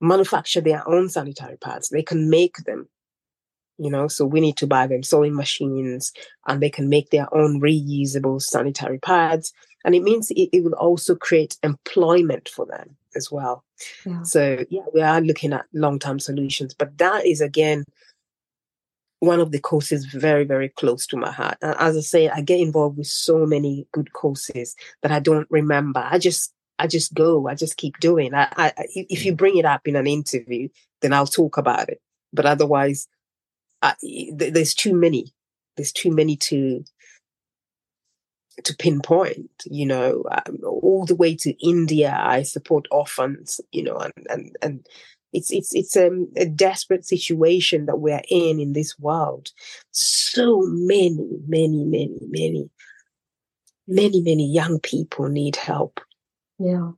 manufacture 0.00 0.60
their 0.60 0.86
own 0.88 1.08
sanitary 1.08 1.56
pads, 1.56 1.88
they 1.88 2.02
can 2.02 2.30
make 2.30 2.56
them. 2.66 2.88
You 3.76 3.90
know, 3.90 4.06
so 4.06 4.24
we 4.24 4.40
need 4.40 4.56
to 4.58 4.68
buy 4.68 4.86
them 4.86 5.02
sewing 5.02 5.34
machines 5.34 6.12
and 6.46 6.62
they 6.62 6.70
can 6.70 6.88
make 6.88 7.10
their 7.10 7.26
own 7.34 7.60
reusable 7.60 8.40
sanitary 8.40 9.00
pads. 9.00 9.52
And 9.84 9.96
it 9.96 10.02
means 10.04 10.30
it, 10.30 10.50
it 10.52 10.62
will 10.62 10.74
also 10.74 11.16
create 11.16 11.56
employment 11.64 12.48
for 12.48 12.66
them 12.66 12.96
as 13.16 13.30
well. 13.30 13.64
Yeah. 14.04 14.22
So 14.22 14.64
yeah, 14.70 14.82
we 14.92 15.00
are 15.00 15.20
looking 15.20 15.52
at 15.52 15.66
long-term 15.72 16.20
solutions, 16.20 16.74
but 16.74 16.96
that 16.98 17.26
is 17.26 17.40
again 17.40 17.84
one 19.20 19.40
of 19.40 19.52
the 19.52 19.58
courses 19.58 20.04
very, 20.06 20.44
very 20.44 20.68
close 20.68 21.06
to 21.06 21.16
my 21.16 21.32
heart. 21.32 21.56
And 21.62 21.74
as 21.78 21.96
I 21.96 22.00
say, 22.00 22.28
I 22.28 22.42
get 22.42 22.60
involved 22.60 22.98
with 22.98 23.06
so 23.06 23.46
many 23.46 23.86
good 23.92 24.12
courses 24.12 24.76
that 25.02 25.10
I 25.10 25.18
don't 25.18 25.46
remember. 25.50 26.06
I 26.08 26.18
just 26.18 26.52
I 26.78 26.86
just 26.86 27.14
go. 27.14 27.48
I 27.48 27.54
just 27.54 27.76
keep 27.76 27.98
doing. 28.00 28.34
I, 28.34 28.48
I 28.56 28.72
if 28.94 29.24
you 29.24 29.32
mm. 29.32 29.36
bring 29.36 29.56
it 29.56 29.64
up 29.64 29.86
in 29.86 29.96
an 29.96 30.06
interview, 30.06 30.68
then 31.00 31.12
I'll 31.12 31.26
talk 31.26 31.56
about 31.56 31.88
it. 31.88 32.00
But 32.32 32.46
otherwise, 32.46 33.06
I, 33.80 33.94
there's 34.32 34.74
too 34.74 34.94
many. 34.94 35.32
There's 35.76 35.92
too 35.92 36.10
many 36.10 36.36
to 36.36 36.84
to 38.62 38.76
pinpoint, 38.76 39.50
you 39.64 39.86
know, 39.86 40.24
um, 40.30 40.58
all 40.64 41.04
the 41.06 41.14
way 41.14 41.34
to 41.36 41.66
India. 41.66 42.16
I 42.16 42.42
support 42.42 42.86
orphans, 42.90 43.60
you 43.72 43.82
know, 43.82 43.96
and 43.96 44.26
and 44.30 44.56
and 44.62 44.86
it's 45.32 45.50
it's 45.50 45.74
it's 45.74 45.96
um, 45.96 46.28
a 46.36 46.46
desperate 46.46 47.04
situation 47.04 47.86
that 47.86 47.96
we're 47.96 48.22
in 48.28 48.60
in 48.60 48.72
this 48.72 48.98
world. 48.98 49.50
So 49.90 50.62
many, 50.66 51.26
many, 51.46 51.84
many, 51.84 52.18
many, 52.28 52.70
many, 53.88 54.22
many 54.22 54.52
young 54.52 54.78
people 54.80 55.28
need 55.28 55.56
help. 55.56 56.00
Yeah, 56.58 56.92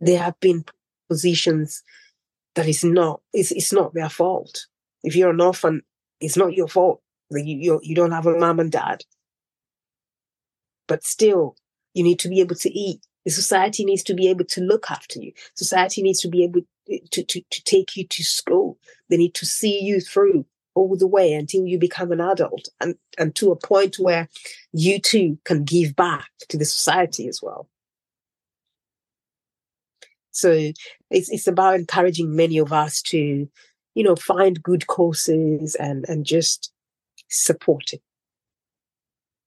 there 0.00 0.22
have 0.22 0.38
been 0.40 0.64
positions 1.08 1.82
that 2.54 2.68
is 2.68 2.84
not 2.84 3.22
it's 3.32 3.52
it's 3.52 3.72
not 3.72 3.94
their 3.94 4.10
fault. 4.10 4.66
If 5.02 5.16
you're 5.16 5.30
an 5.30 5.40
orphan, 5.40 5.82
it's 6.20 6.36
not 6.36 6.54
your 6.54 6.68
fault. 6.68 7.00
You 7.30 7.42
you, 7.44 7.80
you 7.82 7.94
don't 7.94 8.12
have 8.12 8.26
a 8.26 8.38
mom 8.38 8.60
and 8.60 8.70
dad 8.70 9.04
but 10.88 11.04
still, 11.04 11.54
you 11.94 12.02
need 12.02 12.18
to 12.20 12.28
be 12.28 12.40
able 12.40 12.56
to 12.56 12.70
eat. 12.70 13.00
The 13.24 13.30
society 13.30 13.84
needs 13.84 14.02
to 14.04 14.14
be 14.14 14.28
able 14.28 14.46
to 14.46 14.60
look 14.60 14.90
after 14.90 15.20
you. 15.20 15.32
Society 15.54 16.02
needs 16.02 16.20
to 16.22 16.28
be 16.28 16.42
able 16.42 16.62
eh, 16.90 16.98
to, 17.12 17.22
to, 17.22 17.42
to 17.50 17.64
take 17.64 17.96
you 17.96 18.06
to 18.06 18.24
school. 18.24 18.78
They 19.08 19.16
need 19.16 19.34
to 19.34 19.46
see 19.46 19.80
you 19.80 20.00
through 20.00 20.46
all 20.74 20.96
the 20.96 21.06
way 21.06 21.32
until 21.32 21.66
you 21.66 21.78
become 21.78 22.12
an 22.12 22.20
adult 22.20 22.68
and, 22.80 22.94
and 23.18 23.34
to 23.34 23.50
a 23.50 23.56
point 23.56 23.96
where 23.98 24.28
you 24.72 25.00
too 25.00 25.38
can 25.44 25.64
give 25.64 25.94
back 25.96 26.28
to 26.48 26.56
the 26.56 26.64
society 26.64 27.28
as 27.28 27.40
well. 27.42 27.68
So 30.30 30.52
it's 31.10 31.28
it's 31.30 31.48
about 31.48 31.74
encouraging 31.74 32.36
many 32.36 32.58
of 32.58 32.72
us 32.72 33.02
to, 33.02 33.48
you 33.94 34.04
know, 34.04 34.14
find 34.14 34.62
good 34.62 34.86
courses 34.86 35.74
and 35.74 36.04
and 36.08 36.24
just 36.24 36.72
support 37.28 37.92
it. 37.92 38.02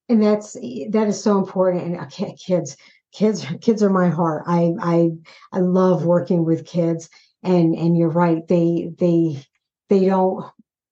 And 0.10 0.22
that's 0.22 0.54
that 0.54 1.08
is 1.08 1.24
so 1.24 1.38
important. 1.38 1.84
And 1.84 2.02
okay, 2.02 2.36
kids, 2.36 2.76
kids, 3.14 3.46
kids 3.62 3.82
are 3.82 3.90
my 3.90 4.10
heart. 4.10 4.44
I 4.48 4.74
I 4.80 5.10
I 5.52 5.60
love 5.60 6.06
working 6.06 6.46
with 6.46 6.66
kids. 6.66 7.10
And 7.44 7.76
and 7.76 7.98
you're 7.98 8.10
right. 8.10 8.48
They 8.48 8.92
they 8.98 9.44
they 9.90 10.06
don't 10.06 10.46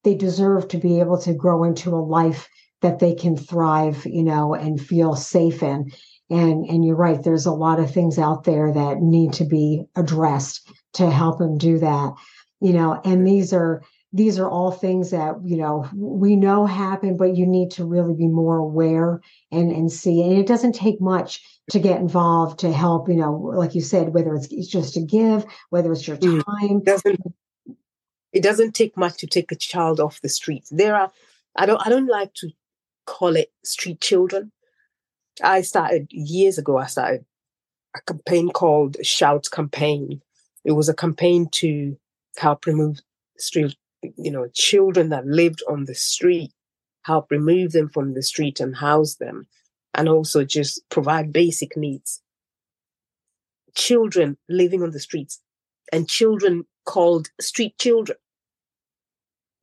they 0.04 0.16
deserve 0.16 0.68
to 0.70 0.78
be 0.78 1.00
able 1.00 1.18
to 1.20 1.34
grow 1.34 1.64
into 1.64 1.90
a 1.96 1.98
life 2.00 2.48
that 2.82 3.00
they 3.00 3.14
can 3.14 3.36
thrive, 3.36 4.06
you 4.06 4.24
know, 4.24 4.54
and 4.54 4.82
feel 4.82 5.16
safe 5.16 5.62
in. 5.62 5.92
And 6.30 6.66
and 6.66 6.86
you're 6.86 6.96
right, 6.96 7.22
there's 7.22 7.46
a 7.46 7.52
lot 7.52 7.80
of 7.80 7.92
things 7.92 8.18
out 8.18 8.44
there 8.44 8.72
that 8.72 9.02
need 9.02 9.34
to 9.34 9.46
be 9.46 9.84
addressed 9.96 10.72
to 10.94 11.10
help 11.10 11.40
them 11.40 11.58
do 11.58 11.80
that. 11.80 12.14
You 12.62 12.74
know, 12.74 13.02
and 13.04 13.28
these 13.28 13.54
are 13.54 13.82
these 14.12 14.40
are 14.40 14.50
all 14.50 14.72
things 14.72 15.12
that 15.12 15.36
you 15.44 15.58
know 15.58 15.88
we 15.94 16.36
know 16.36 16.66
happen 16.66 17.16
but 17.16 17.36
you 17.36 17.46
need 17.46 17.70
to 17.70 17.86
really 17.86 18.14
be 18.14 18.28
more 18.28 18.58
aware 18.58 19.22
and 19.52 19.72
and 19.72 19.92
see 19.92 20.22
and 20.24 20.38
it 20.38 20.48
doesn't 20.48 20.74
take 20.74 21.00
much 21.00 21.42
to 21.70 21.80
get 21.80 22.00
involved 22.00 22.60
to 22.60 22.72
help 22.72 23.08
you 23.08 23.16
know 23.16 23.32
like 23.32 23.76
you 23.76 23.82
said 23.82 24.14
whether 24.14 24.34
it's, 24.34 24.48
it's 24.52 24.68
just 24.68 24.94
to 24.94 25.02
give 25.02 25.46
whether 25.70 25.92
it's 25.92 26.08
your 26.08 26.18
mm. 26.18 26.44
time 26.44 26.78
it 26.78 26.86
doesn't, 26.86 27.20
it 28.34 28.42
doesn't 28.42 28.74
take 28.74 28.98
much 28.98 29.18
to 29.18 29.28
take 29.28 29.52
a 29.52 29.56
child 29.56 30.00
off 30.00 30.22
the 30.22 30.30
streets 30.30 30.70
there 30.72 30.96
are 30.96 31.12
i 31.56 31.66
don't 31.66 31.86
i 31.86 31.90
don't 31.90 32.08
like 32.08 32.34
to 32.34 32.50
call 33.10 33.36
it 33.36 33.52
street 33.64 34.00
children. 34.00 34.52
I 35.44 35.62
started 35.62 36.08
years 36.12 36.58
ago, 36.58 36.78
I 36.78 36.86
started 36.86 37.26
a 37.96 38.02
campaign 38.02 38.50
called 38.50 38.98
Shout 39.04 39.48
Campaign. 39.52 40.22
It 40.64 40.74
was 40.74 40.90
a 40.90 40.94
campaign 40.94 41.50
to 41.54 41.98
help 42.38 42.66
remove 42.66 43.00
street, 43.38 43.76
you 44.02 44.32
know, 44.32 44.48
children 44.54 45.10
that 45.10 45.26
lived 45.26 45.62
on 45.68 45.86
the 45.86 45.96
street, 45.96 46.52
help 47.04 47.32
remove 47.32 47.72
them 47.72 47.90
from 47.90 48.14
the 48.14 48.24
street 48.24 48.60
and 48.60 48.76
house 48.76 49.16
them, 49.16 49.48
and 49.94 50.08
also 50.08 50.44
just 50.44 50.82
provide 50.90 51.34
basic 51.34 51.76
needs. 51.76 52.22
Children 53.76 54.38
living 54.48 54.84
on 54.84 54.92
the 54.92 55.00
streets 55.00 55.42
and 55.92 56.08
children 56.08 56.66
called 56.86 57.30
street 57.40 57.78
children. 57.78 58.18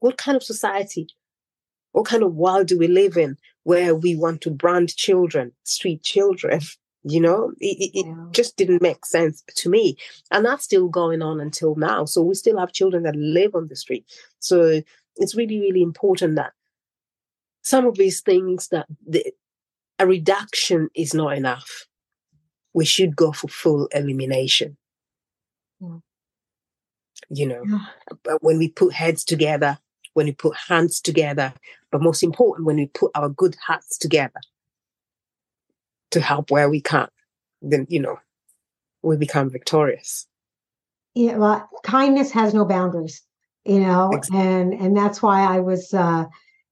What 0.01 0.17
kind 0.17 0.37
of 0.37 0.43
society 0.43 1.09
what 1.97 2.05
kind 2.05 2.23
of 2.23 2.35
world 2.35 2.67
do 2.67 2.79
we 2.79 2.89
live 2.89 3.17
in 3.17 3.39
where 3.63 3.95
we 3.95 4.15
want 4.15 4.43
to 4.43 4.51
brand 4.51 4.95
children, 4.95 5.53
street 5.65 6.03
children? 6.03 6.61
You 7.09 7.21
know, 7.21 7.53
it, 7.61 7.93
it, 7.95 8.05
yeah. 8.05 8.27
just 8.33 8.57
didn't 8.57 8.83
make 8.83 9.07
sense 9.07 9.45
to 9.55 9.71
me. 9.71 9.97
And 10.33 10.45
that's 10.45 10.65
still 10.65 10.89
going 10.89 11.23
on 11.23 11.39
until 11.39 11.77
now. 11.77 12.05
So 12.05 12.21
we 12.21 12.35
still 12.35 12.59
have 12.59 12.73
children 12.73 13.05
that 13.05 13.15
live 13.15 13.55
on 13.55 13.69
the 13.69 13.77
street. 13.77 14.05
So 14.41 14.83
it's 15.15 15.37
really, 15.37 15.61
really 15.61 15.83
important 15.83 16.35
that 16.35 16.53
some 17.63 17.87
of 17.87 17.97
these 17.97 18.23
things 18.23 18.69
that 18.69 18.87
the, 19.07 19.25
a 20.01 20.07
reduction 20.07 20.89
is 20.97 21.15
not 21.15 21.37
enough. 21.37 21.87
We 22.75 22.85
should 22.85 23.15
go 23.15 23.31
for 23.31 23.47
full 23.47 23.87
elimination. 23.93 24.77
Yeah. 25.79 25.99
You 27.29 27.47
know, 27.47 27.63
yeah. 27.69 27.87
but 28.25 28.43
when 28.43 28.59
we 28.59 28.69
put 28.69 28.93
heads 28.93 29.25
together, 29.25 29.79
when 30.15 30.27
we 30.27 30.33
put 30.33 30.57
hands 30.57 31.01
together, 31.01 31.55
but 31.93 32.03
most 32.03 32.25
important, 32.25 32.67
when 32.67 32.77
we 32.77 32.87
put 32.87 33.13
our 33.15 33.29
good 33.29 33.55
hearts 33.65 33.97
together 33.97 34.41
to 36.11 36.21
help 36.21 36.51
where 36.51 36.69
we 36.69 36.81
can, 36.81 37.09
then, 37.63 37.87
you 37.89 38.01
know, 38.01 38.19
we 39.03 39.17
become 39.17 39.51
victorious. 39.51 40.27
Yeah, 41.15 41.37
well, 41.37 41.69
kindness 41.83 42.31
has 42.33 42.53
no 42.53 42.65
boundaries, 42.65 43.23
you 43.65 43.81
know, 43.81 44.11
exactly. 44.13 44.39
and 44.39 44.75
and 44.75 44.97
that's 44.97 45.23
why 45.23 45.43
I 45.43 45.61
was 45.61 45.95
uh, 45.95 46.27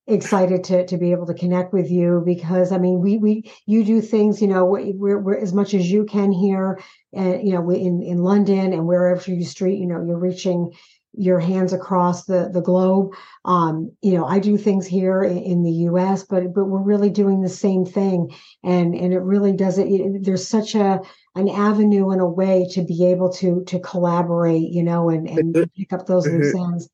excited 0.06 0.64
to 0.64 0.84
to 0.86 0.98
be 0.98 1.12
able 1.12 1.26
to 1.26 1.34
connect 1.34 1.72
with 1.72 1.90
you 1.90 2.22
because 2.26 2.72
I 2.72 2.78
mean 2.78 3.00
we 3.00 3.16
we 3.16 3.50
you 3.64 3.84
do 3.84 4.02
things 4.02 4.42
you 4.42 4.48
know 4.48 4.64
we're, 4.66 5.18
we're 5.18 5.38
as 5.38 5.54
much 5.54 5.72
as 5.72 5.90
you 5.90 6.04
can 6.04 6.30
here 6.30 6.78
and 7.14 7.46
you 7.46 7.54
know 7.54 7.70
in 7.70 8.02
in 8.02 8.18
London 8.18 8.74
and 8.74 8.86
wherever 8.86 9.30
you 9.30 9.44
street 9.44 9.78
you 9.78 9.86
know 9.86 10.04
you're 10.04 10.18
reaching 10.18 10.72
your 11.16 11.38
hands 11.38 11.72
across 11.72 12.24
the 12.24 12.50
the 12.52 12.60
globe. 12.60 13.12
Um, 13.44 13.92
you 14.02 14.12
know, 14.12 14.24
I 14.24 14.38
do 14.38 14.56
things 14.56 14.86
here 14.86 15.22
in, 15.22 15.38
in, 15.38 15.62
the 15.62 15.70
U.S., 15.70 16.24
but 16.24 16.54
but 16.54 16.66
we're 16.66 16.82
really 16.82 17.10
doing 17.10 17.40
the 17.40 17.48
same 17.48 17.84
thing, 17.84 18.34
and 18.62 18.94
and 18.94 19.12
it 19.12 19.20
really 19.20 19.52
doesn't. 19.52 19.88
It, 19.88 20.24
there's 20.24 20.46
such 20.46 20.74
a 20.74 21.00
an 21.34 21.48
avenue 21.48 22.10
and 22.10 22.20
a 22.20 22.26
way 22.26 22.66
to 22.72 22.82
be 22.82 23.06
able 23.06 23.32
to 23.34 23.64
to 23.64 23.78
collaborate, 23.80 24.70
you 24.70 24.82
know, 24.82 25.10
and 25.10 25.28
and 25.28 25.70
pick 25.76 25.92
up 25.92 26.06
those 26.06 26.26
loose 26.26 26.54
ends. 26.58 26.88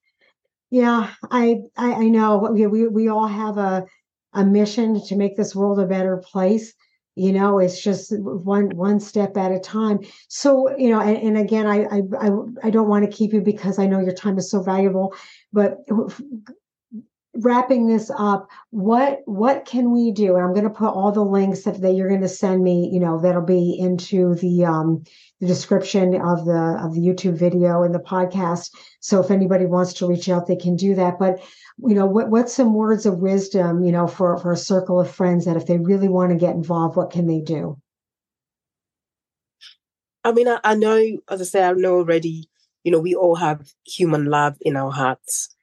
Yeah, 0.71 1.11
I, 1.31 1.63
I 1.77 1.93
I 1.93 2.09
know. 2.09 2.51
We 2.53 2.67
we 2.67 2.89
we 2.89 3.09
all 3.09 3.27
have 3.27 3.59
a 3.59 3.87
a 4.33 4.45
mission 4.45 5.05
to 5.07 5.17
make 5.17 5.37
this 5.37 5.55
world 5.55 5.81
a 5.81 5.87
better 5.87 6.17
place 6.19 6.75
you 7.15 7.33
know 7.33 7.59
it's 7.59 7.83
just 7.83 8.13
one 8.19 8.69
one 8.77 9.01
step 9.01 9.37
at 9.37 9.53
a 9.53 9.59
time. 9.59 10.01
So 10.29 10.77
you 10.77 10.91
know 10.91 11.01
and, 11.01 11.17
and 11.17 11.39
again 11.39 11.67
I, 11.67 11.85
I 11.85 12.31
i 12.63 12.71
don't 12.71 12.89
want 12.89 13.05
to 13.05 13.17
keep 13.17 13.33
you 13.33 13.41
because 13.41 13.79
i 13.79 13.87
know 13.87 14.01
your 14.01 14.13
time 14.13 14.39
is 14.39 14.51
so 14.51 14.63
valuable 14.63 15.15
but 15.53 15.79
wrapping 17.41 17.87
this 17.87 18.11
up 18.19 18.49
what 18.71 19.21
what 19.25 19.65
can 19.65 19.93
we 19.93 20.13
do? 20.13 20.37
And 20.37 20.45
i'm 20.45 20.53
going 20.53 20.65
to 20.65 20.71
put 20.71 20.89
all 20.89 21.13
the 21.13 21.25
links 21.25 21.63
that, 21.63 21.81
that 21.81 21.93
you're 21.93 22.09
going 22.09 22.21
to 22.21 22.29
send 22.29 22.63
me 22.63 22.89
you 22.93 23.01
know 23.01 23.19
that'll 23.21 23.43
be 23.43 23.77
into 23.79 24.35
the 24.37 24.65
um 24.65 25.05
the 25.41 25.47
description 25.47 26.15
of 26.21 26.45
the 26.45 26.79
of 26.83 26.95
the 26.95 27.01
youtube 27.01 27.37
video 27.37 27.83
and 27.83 27.95
the 27.95 28.01
podcast. 28.01 28.71
So 29.01 29.21
if 29.21 29.31
anybody 29.31 29.67
wants 29.67 29.95
to 29.95 30.07
reach 30.07 30.29
out 30.29 30.47
they 30.47 30.57
can 30.57 30.77
do 30.77 30.95
that. 30.95 31.19
But 31.19 31.41
you 31.79 31.95
know 31.95 32.07
what 32.07 32.29
what's 32.29 32.55
some 32.55 32.75
words 32.75 33.07
of 33.07 33.19
wisdom 33.19 33.85
you 33.85 33.93
know 33.93 34.07
for 34.07 34.37
for 34.39 34.53
a 34.53 34.57
circle 34.57 35.01
of 35.01 35.11
friends 35.11 35.47
that 35.47 35.57
if 35.57 35.67
they 35.67 35.79
really 35.79 36.09
want 36.09 36.31
to 36.31 36.39
get 36.39 36.55
involved 36.55 36.97
what 36.97 37.11
can 37.11 37.27
they 37.27 37.41
do? 37.41 37.79
I 40.25 40.33
mean 40.33 40.49
I, 40.49 40.61
I, 40.63 40.75
know 40.75 41.19
as 41.31 41.41
i 41.41 41.45
say 41.45 41.65
i 41.65 41.73
know 41.73 41.97
already 41.97 42.51
you 42.85 42.93
know 42.93 42.99
we 42.99 43.15
all 43.15 43.37
have 43.37 43.67
human 43.87 44.27
love 44.27 44.57
in 44.61 44.77
our 44.77 44.91
hearts. 44.91 45.55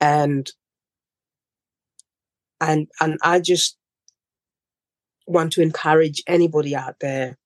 And 0.00 0.50
and 2.60 2.88
and 3.00 3.18
i 3.22 3.40
just 3.40 3.76
want 5.26 5.52
to 5.52 5.62
encourage 5.62 6.22
anybody 6.26 6.74
out 6.74 6.96
there 7.00 7.36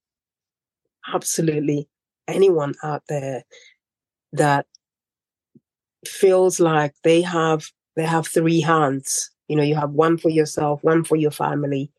absolutely 1.13 1.89
anyone 2.29 2.75
out 2.83 3.03
there 3.09 3.43
that 4.33 4.67
feels 6.07 6.61
like 6.61 6.95
they 7.05 7.23
have 7.23 7.67
they 7.97 8.05
have 8.05 8.27
three 8.27 8.61
hands. 8.61 9.31
You 9.49 9.57
know, 9.57 9.63
you 9.63 9.75
have 9.75 9.91
one 9.91 10.17
for 10.17 10.31
yourself, 10.31 10.83
one 10.83 11.05
for 11.05 11.17
your 11.17 11.31
family, 11.31 11.91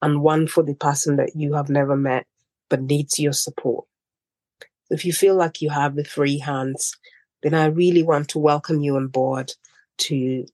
and 0.00 0.22
one 0.22 0.46
for 0.46 0.62
the 0.62 0.74
person 0.74 1.16
that 1.16 1.34
you 1.34 1.54
have 1.54 1.68
never 1.68 1.96
met 1.96 2.26
but 2.68 2.82
needs 2.82 3.18
your 3.18 3.32
support. 3.32 3.86
If 4.90 5.04
you 5.04 5.12
feel 5.12 5.34
like 5.34 5.60
you 5.60 5.70
have 5.70 5.96
the 5.96 6.04
three 6.04 6.38
hands, 6.38 6.96
then 7.42 7.54
I 7.54 7.66
really 7.66 8.02
want 8.04 8.28
to 8.30 8.38
welcome 8.38 8.80
you 8.80 8.96
on 8.96 9.08
board 9.08 9.52
to, 9.98 10.46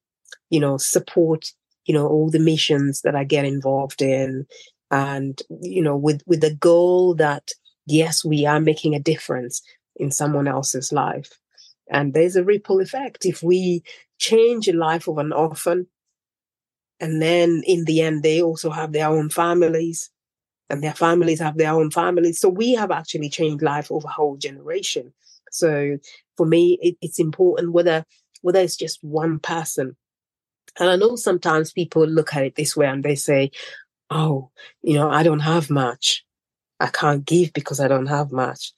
you 0.50 0.60
know, 0.60 0.78
support, 0.78 1.52
you 1.86 1.94
know, 1.94 2.06
all 2.06 2.30
the 2.30 2.38
missions 2.38 3.02
that 3.02 3.16
I 3.16 3.24
get 3.24 3.44
involved 3.44 4.02
in. 4.02 4.46
And, 4.90 5.40
you 5.62 5.82
know, 5.82 5.96
with, 5.96 6.22
with 6.26 6.40
the 6.40 6.54
goal 6.54 7.14
that, 7.14 7.50
yes, 7.86 8.24
we 8.24 8.46
are 8.46 8.60
making 8.60 8.94
a 8.94 9.00
difference 9.00 9.62
in 9.96 10.10
someone 10.10 10.46
else's 10.46 10.92
life. 10.92 11.32
And 11.90 12.14
there's 12.14 12.36
a 12.36 12.44
ripple 12.44 12.80
effect. 12.80 13.24
If 13.24 13.42
we 13.42 13.82
change 14.18 14.66
the 14.66 14.72
life 14.72 15.08
of 15.08 15.18
an 15.18 15.32
orphan. 15.32 15.86
And 17.00 17.20
then 17.20 17.62
in 17.66 17.84
the 17.84 18.00
end, 18.00 18.22
they 18.22 18.42
also 18.42 18.70
have 18.70 18.92
their 18.92 19.08
own 19.08 19.28
families 19.28 20.10
and 20.68 20.82
their 20.82 20.94
families 20.94 21.40
have 21.40 21.56
their 21.56 21.72
own 21.72 21.90
families. 21.90 22.40
So 22.40 22.48
we 22.48 22.74
have 22.74 22.90
actually 22.90 23.28
changed 23.28 23.62
life 23.62 23.90
of 23.90 24.04
a 24.04 24.08
whole 24.08 24.36
generation. 24.36 25.12
So 25.50 25.98
for 26.36 26.46
me, 26.46 26.78
it, 26.82 26.96
it's 27.00 27.18
important 27.18 27.72
whether 27.72 28.04
whether 28.42 28.60
it's 28.60 28.76
just 28.76 29.02
one 29.02 29.38
person. 29.38 29.96
And 30.78 30.90
I 30.90 30.96
know 30.96 31.16
sometimes 31.16 31.72
people 31.72 32.06
look 32.06 32.34
at 32.34 32.44
it 32.44 32.54
this 32.56 32.76
way 32.76 32.86
and 32.86 33.04
they 33.04 33.14
say, 33.14 33.50
"Oh, 34.10 34.50
you 34.82 34.94
know, 34.94 35.10
I 35.10 35.22
don't 35.22 35.40
have 35.40 35.70
much. 35.70 36.24
I 36.80 36.88
can't 36.88 37.24
give 37.24 37.52
because 37.52 37.80
I 37.80 37.88
don't 37.88 38.06
have 38.06 38.32
much." 38.32 38.72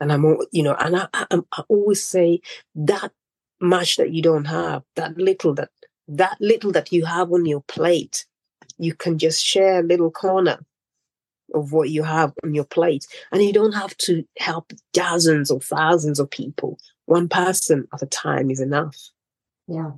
And 0.00 0.12
I'm, 0.12 0.24
you 0.52 0.62
know, 0.62 0.74
and 0.78 0.96
I, 0.96 1.08
I, 1.12 1.26
I 1.52 1.62
always 1.68 2.04
say 2.04 2.40
that 2.74 3.12
much 3.60 3.96
that 3.96 4.12
you 4.12 4.22
don't 4.22 4.46
have, 4.46 4.82
that 4.96 5.16
little 5.18 5.54
that 5.54 5.70
that 6.08 6.36
little 6.40 6.72
that 6.72 6.92
you 6.92 7.04
have 7.04 7.32
on 7.32 7.46
your 7.46 7.62
plate, 7.62 8.26
you 8.78 8.94
can 8.94 9.18
just 9.18 9.44
share 9.44 9.80
a 9.80 9.82
little 9.82 10.10
corner 10.10 10.58
of 11.54 11.72
what 11.72 11.90
you 11.90 12.02
have 12.02 12.32
on 12.42 12.54
your 12.54 12.64
plate. 12.64 13.06
And 13.32 13.42
you 13.42 13.52
don't 13.52 13.72
have 13.72 13.96
to 13.98 14.24
help 14.38 14.72
dozens 14.92 15.50
or 15.50 15.60
thousands 15.60 16.18
of 16.18 16.30
people. 16.30 16.78
One 17.06 17.28
person 17.28 17.86
at 17.92 18.02
a 18.02 18.06
time 18.06 18.50
is 18.50 18.60
enough. 18.60 18.96
Yeah. 19.68 19.92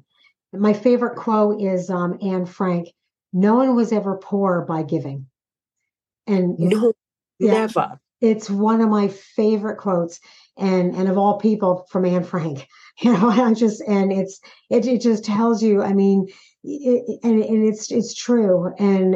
My 0.52 0.72
favorite 0.72 1.16
quote 1.16 1.60
is 1.60 1.90
um, 1.90 2.18
Anne 2.22 2.46
Frank 2.46 2.88
No 3.32 3.56
one 3.56 3.74
was 3.74 3.92
ever 3.92 4.16
poor 4.16 4.64
by 4.68 4.82
giving. 4.82 5.26
And 6.26 6.58
no, 6.58 6.92
yeah, 7.38 7.52
never. 7.52 8.00
It's 8.20 8.48
one 8.48 8.80
of 8.80 8.88
my 8.88 9.08
favorite 9.08 9.78
quotes 9.78 10.20
and 10.56 10.94
and 10.94 11.08
of 11.08 11.18
all 11.18 11.38
people 11.38 11.86
from 11.90 12.04
Anne 12.04 12.24
Frank. 12.24 12.66
You 13.00 13.14
know, 13.14 13.30
I 13.30 13.54
just 13.54 13.80
and 13.88 14.12
it's 14.12 14.38
it 14.68 14.86
it 14.86 15.00
just 15.00 15.24
tells 15.24 15.62
you. 15.62 15.82
I 15.82 15.94
mean, 15.94 16.28
it, 16.62 17.20
and 17.24 17.42
and 17.42 17.66
it's 17.66 17.90
it's 17.90 18.14
true 18.14 18.70
and 18.78 19.14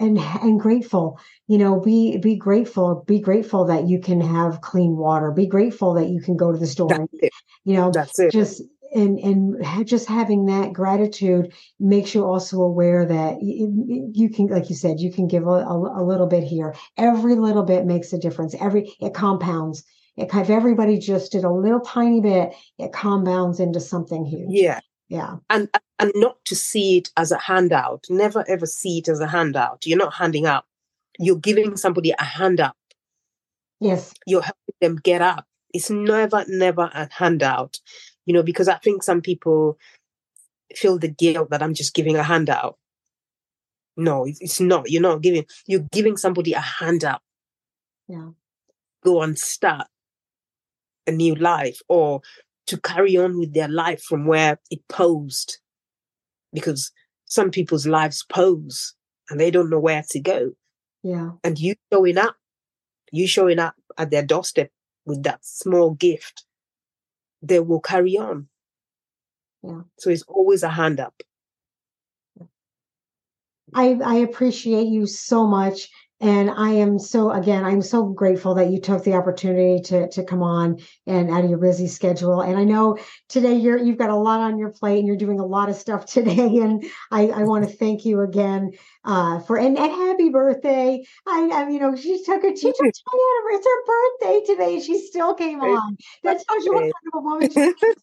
and 0.00 0.18
and 0.18 0.60
grateful. 0.60 1.20
You 1.46 1.58
know, 1.58 1.78
be 1.78 2.18
be 2.18 2.34
grateful. 2.34 3.04
Be 3.06 3.20
grateful 3.20 3.66
that 3.66 3.86
you 3.86 4.00
can 4.00 4.20
have 4.20 4.62
clean 4.62 4.96
water. 4.96 5.30
Be 5.30 5.46
grateful 5.46 5.94
that 5.94 6.08
you 6.08 6.20
can 6.20 6.36
go 6.36 6.50
to 6.50 6.58
the 6.58 6.66
store. 6.66 6.88
That's 6.88 7.08
it. 7.12 7.32
You 7.64 7.76
know, 7.76 7.92
That's 7.92 8.18
it. 8.18 8.32
just 8.32 8.62
and 8.94 9.18
and 9.18 9.86
just 9.86 10.08
having 10.08 10.46
that 10.46 10.72
gratitude 10.72 11.52
makes 11.80 12.14
you 12.14 12.24
also 12.24 12.60
aware 12.62 13.04
that 13.04 13.42
you, 13.42 14.10
you 14.12 14.30
can 14.30 14.46
like 14.46 14.70
you 14.70 14.76
said 14.76 15.00
you 15.00 15.12
can 15.12 15.26
give 15.26 15.46
a, 15.46 15.50
a, 15.50 16.02
a 16.02 16.04
little 16.04 16.26
bit 16.26 16.44
here 16.44 16.74
every 16.96 17.34
little 17.34 17.64
bit 17.64 17.86
makes 17.86 18.12
a 18.12 18.18
difference 18.18 18.54
every 18.60 18.94
it 19.00 19.14
compounds 19.14 19.84
it, 20.16 20.32
if 20.32 20.50
everybody 20.50 20.98
just 20.98 21.32
did 21.32 21.44
a 21.44 21.50
little 21.50 21.80
tiny 21.80 22.20
bit 22.20 22.54
it 22.78 22.92
compounds 22.92 23.60
into 23.60 23.80
something 23.80 24.24
huge 24.24 24.48
yeah. 24.48 24.80
yeah 25.08 25.36
And 25.50 25.68
and 25.98 26.12
not 26.14 26.44
to 26.46 26.56
see 26.56 26.98
it 26.98 27.10
as 27.16 27.30
a 27.30 27.38
handout. 27.38 28.04
Never 28.10 28.44
ever 28.48 28.66
see 28.66 28.98
it 28.98 29.08
as 29.08 29.20
a 29.20 29.28
handout. 29.28 29.86
You're 29.86 29.98
not 29.98 30.14
handing 30.14 30.46
out. 30.46 30.64
You're 31.18 31.36
giving 31.36 31.76
somebody 31.76 32.12
a 32.18 32.24
handout. 32.24 32.74
yes 33.80 34.12
You're 34.26 34.42
helping 34.42 34.74
them 34.80 34.96
get 34.96 35.22
up. 35.22 35.46
It's 35.72 35.90
never, 35.90 36.44
never 36.48 36.90
a 36.92 37.08
handout. 37.12 37.78
You 38.26 38.34
know, 38.34 38.42
because 38.42 38.68
I 38.68 38.76
think 38.76 39.02
some 39.02 39.20
people 39.20 39.78
feel 40.74 40.98
the 40.98 41.08
guilt 41.08 41.50
that 41.50 41.62
I'm 41.62 41.74
just 41.74 41.94
giving 41.94 42.16
a 42.16 42.22
handout. 42.22 42.78
No, 43.96 44.26
it's, 44.26 44.60
not. 44.60 44.90
You're 44.90 45.02
not 45.02 45.22
giving. 45.22 45.44
You're 45.66 45.86
giving 45.92 46.16
somebody 46.16 46.52
a 46.52 46.60
handout. 46.60 47.22
yeah 48.08 48.30
Go 49.04 49.22
and 49.22 49.38
start 49.38 49.86
a 51.06 51.12
new 51.12 51.34
life, 51.34 51.80
or 51.88 52.22
to 52.66 52.80
carry 52.80 53.16
on 53.16 53.38
with 53.38 53.52
their 53.52 53.68
life 53.68 54.02
from 54.02 54.26
where 54.26 54.58
it 54.70 54.80
posed. 54.88 55.58
Because 56.52 56.90
some 57.26 57.50
people's 57.50 57.86
lives 57.86 58.24
pose 58.28 58.94
and 59.28 59.38
they 59.40 59.50
don't 59.50 59.70
know 59.70 59.78
where 59.78 60.04
to 60.10 60.20
go. 60.20 60.52
yeah 61.02 61.32
And 61.42 61.58
you 61.58 61.74
showing 61.92 62.18
up, 62.18 62.36
you 63.12 63.26
showing 63.26 63.58
up 63.58 63.74
at 63.98 64.10
their 64.10 64.22
doorstep 64.22 64.70
with 65.04 65.22
that 65.24 65.44
small 65.44 65.94
gift, 65.94 66.44
they 67.46 67.60
will 67.60 67.80
carry 67.80 68.16
on. 68.16 68.48
Yeah. 69.62 69.82
So 69.98 70.10
it's 70.10 70.22
always 70.22 70.62
a 70.62 70.68
hand 70.68 71.00
up. 71.00 71.14
I, 73.74 73.98
I 74.04 74.14
appreciate 74.16 74.86
you 74.86 75.06
so 75.06 75.46
much. 75.46 75.88
And 76.24 76.50
I 76.50 76.70
am 76.70 76.98
so, 76.98 77.30
again, 77.32 77.66
I'm 77.66 77.82
so 77.82 78.06
grateful 78.06 78.54
that 78.54 78.70
you 78.70 78.80
took 78.80 79.04
the 79.04 79.12
opportunity 79.12 79.82
to, 79.82 80.08
to 80.08 80.24
come 80.24 80.42
on 80.42 80.78
and 81.06 81.30
out 81.30 81.44
of 81.44 81.50
your 81.50 81.58
busy 81.58 81.86
schedule. 81.86 82.40
And 82.40 82.56
I 82.56 82.64
know 82.64 82.96
today 83.28 83.56
you're, 83.56 83.76
you've 83.76 83.98
got 83.98 84.08
a 84.08 84.16
lot 84.16 84.40
on 84.40 84.58
your 84.58 84.70
plate 84.70 85.00
and 85.00 85.06
you're 85.06 85.18
doing 85.18 85.38
a 85.38 85.44
lot 85.44 85.68
of 85.68 85.74
stuff 85.74 86.06
today. 86.10 86.60
And 86.62 86.82
I, 87.10 87.26
I 87.28 87.42
want 87.42 87.68
to 87.68 87.76
thank 87.76 88.06
you 88.06 88.22
again, 88.22 88.70
uh, 89.04 89.40
for, 89.40 89.58
and, 89.58 89.76
and 89.76 89.92
happy 89.92 90.30
birthday. 90.30 91.04
I, 91.26 91.50
I, 91.52 91.68
you 91.68 91.78
know, 91.78 91.94
she 91.94 92.24
took 92.24 92.40
her 92.40 92.56
she 92.56 92.68
took 92.68 92.78
time 92.78 93.20
out 93.20 93.52
of 93.52 93.58
it's 93.58 93.66
her 93.66 93.84
birthday 93.86 94.46
today. 94.46 94.80
She 94.80 95.06
still 95.06 95.34
came 95.34 95.60
on. 95.60 95.98
That 96.22 96.42
tells 96.48 96.64
you 96.64 96.72
what 96.72 96.84
kind 96.84 96.92
of 97.12 97.18
a 97.18 97.20
woman 97.20 97.50
she 97.50 97.60
is. 97.86 97.96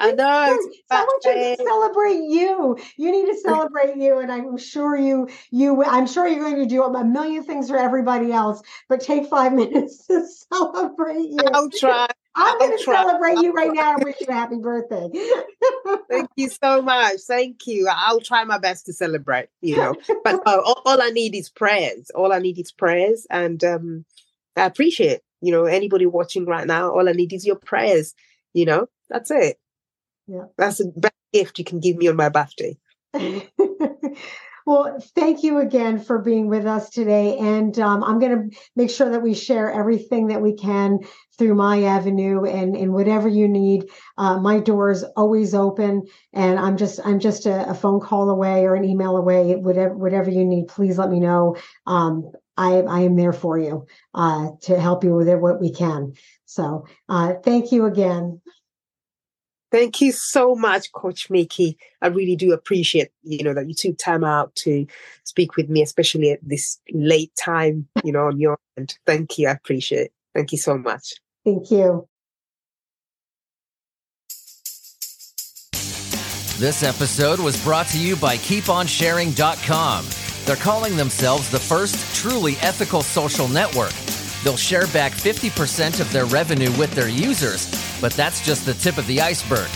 I 0.00 0.12
know. 0.12 0.58
Someone 0.90 1.08
should 1.22 1.34
birthday. 1.34 1.56
celebrate 1.62 2.24
you. 2.24 2.78
You 2.96 3.12
need 3.12 3.26
to 3.26 3.38
celebrate 3.38 3.96
you, 3.96 4.18
and 4.18 4.32
I'm 4.32 4.56
sure 4.56 4.96
you 4.96 5.28
you. 5.50 5.84
I'm 5.84 6.06
sure 6.06 6.26
you're 6.26 6.40
going 6.40 6.56
to 6.56 6.66
do 6.66 6.82
a 6.82 7.04
million 7.04 7.44
things 7.44 7.68
for 7.68 7.76
everybody 7.76 8.32
else, 8.32 8.62
but 8.88 9.00
take 9.00 9.26
five 9.28 9.52
minutes 9.60 10.06
to 10.06 10.26
celebrate 10.26 11.28
you. 11.28 11.44
I'll 11.52 11.68
try. 11.68 12.08
I'm 12.34 12.58
going 12.58 12.70
I'll 12.70 12.78
to 12.78 12.84
celebrate 12.84 13.38
you 13.38 13.52
right 13.52 13.72
now 13.72 13.94
and 13.96 14.04
wish 14.04 14.16
you 14.20 14.26
a 14.28 14.32
happy 14.32 14.56
birthday. 14.56 15.08
Thank 16.08 16.30
you 16.36 16.48
so 16.48 16.80
much. 16.80 17.20
Thank 17.26 17.66
you. 17.66 17.88
I'll 17.90 18.20
try 18.20 18.44
my 18.44 18.58
best 18.58 18.86
to 18.86 18.92
celebrate, 18.92 19.48
you 19.60 19.76
know. 19.76 19.96
But 20.24 20.40
uh, 20.46 20.60
all, 20.64 20.80
all 20.86 21.02
I 21.02 21.10
need 21.10 21.34
is 21.34 21.50
prayers. 21.50 22.10
All 22.14 22.32
I 22.32 22.38
need 22.38 22.58
is 22.58 22.72
prayers. 22.72 23.26
And 23.30 23.62
um, 23.64 24.04
I 24.56 24.64
appreciate, 24.64 25.20
you 25.42 25.52
know, 25.52 25.64
anybody 25.64 26.06
watching 26.06 26.46
right 26.46 26.66
now, 26.66 26.90
all 26.90 27.08
I 27.08 27.12
need 27.12 27.32
is 27.32 27.44
your 27.44 27.56
prayers. 27.56 28.14
You 28.54 28.64
know, 28.64 28.86
that's 29.10 29.30
it. 29.30 29.58
Yeah. 30.30 30.44
That's 30.56 30.78
the 30.78 30.92
best 30.96 31.14
gift 31.32 31.58
you 31.58 31.64
can 31.64 31.80
give 31.80 31.96
me 31.96 32.06
on 32.06 32.14
my 32.14 32.28
birthday. 32.28 32.76
well, 34.64 35.00
thank 35.16 35.42
you 35.42 35.58
again 35.58 35.98
for 35.98 36.20
being 36.20 36.46
with 36.46 36.66
us 36.66 36.88
today. 36.90 37.36
And 37.36 37.76
um, 37.80 38.04
I'm 38.04 38.20
going 38.20 38.50
to 38.50 38.56
make 38.76 38.90
sure 38.90 39.10
that 39.10 39.22
we 39.22 39.34
share 39.34 39.72
everything 39.72 40.28
that 40.28 40.40
we 40.40 40.54
can 40.54 41.00
through 41.36 41.56
my 41.56 41.82
avenue 41.82 42.44
and, 42.44 42.76
and 42.76 42.92
whatever 42.92 43.28
you 43.28 43.48
need. 43.48 43.86
Uh, 44.16 44.38
my 44.38 44.60
door 44.60 44.92
is 44.92 45.02
always 45.16 45.52
open 45.52 46.06
and 46.32 46.60
I'm 46.60 46.76
just, 46.76 47.00
I'm 47.04 47.18
just 47.18 47.46
a, 47.46 47.68
a 47.70 47.74
phone 47.74 47.98
call 47.98 48.30
away 48.30 48.66
or 48.66 48.76
an 48.76 48.84
email 48.84 49.16
away, 49.16 49.56
whatever, 49.56 49.96
whatever 49.96 50.30
you 50.30 50.44
need, 50.44 50.68
please 50.68 50.96
let 50.96 51.10
me 51.10 51.18
know. 51.18 51.56
Um, 51.88 52.30
I, 52.56 52.82
I 52.82 53.00
am 53.00 53.16
there 53.16 53.32
for 53.32 53.58
you 53.58 53.86
uh, 54.14 54.50
to 54.62 54.78
help 54.78 55.02
you 55.02 55.16
with 55.16 55.28
it, 55.28 55.40
what 55.40 55.60
we 55.60 55.72
can. 55.72 56.12
So 56.44 56.86
uh, 57.08 57.34
thank 57.42 57.72
you 57.72 57.86
again. 57.86 58.40
Thank 59.70 60.00
you 60.00 60.10
so 60.10 60.54
much, 60.54 60.90
Coach 60.92 61.30
Mikki. 61.30 61.78
I 62.02 62.08
really 62.08 62.34
do 62.34 62.52
appreciate, 62.52 63.10
you 63.22 63.44
know, 63.44 63.54
that 63.54 63.68
you 63.68 63.74
took 63.74 63.98
time 63.98 64.24
out 64.24 64.54
to 64.56 64.86
speak 65.24 65.56
with 65.56 65.68
me, 65.68 65.80
especially 65.82 66.30
at 66.30 66.40
this 66.42 66.80
late 66.92 67.32
time, 67.36 67.86
you 68.02 68.12
know, 68.12 68.26
on 68.26 68.40
your 68.40 68.58
end. 68.76 68.98
Thank 69.06 69.38
you. 69.38 69.48
I 69.48 69.52
appreciate 69.52 70.06
it. 70.06 70.12
Thank 70.34 70.52
you 70.52 70.58
so 70.58 70.76
much. 70.76 71.14
Thank 71.44 71.70
you. 71.70 72.08
This 76.58 76.82
episode 76.82 77.40
was 77.40 77.62
brought 77.64 77.86
to 77.86 77.98
you 77.98 78.16
by 78.16 78.36
KeepOnSharing.com. 78.36 80.06
They're 80.44 80.56
calling 80.56 80.96
themselves 80.96 81.50
the 81.50 81.58
first 81.58 82.14
truly 82.14 82.56
ethical 82.60 83.02
social 83.02 83.48
network. 83.48 83.94
They'll 84.42 84.56
share 84.56 84.86
back 84.88 85.12
50% 85.12 86.00
of 86.00 86.10
their 86.12 86.24
revenue 86.26 86.70
with 86.78 86.92
their 86.94 87.08
users, 87.08 87.70
but 88.00 88.12
that's 88.12 88.44
just 88.44 88.64
the 88.64 88.74
tip 88.74 88.96
of 88.98 89.06
the 89.06 89.20
iceberg. 89.20 89.68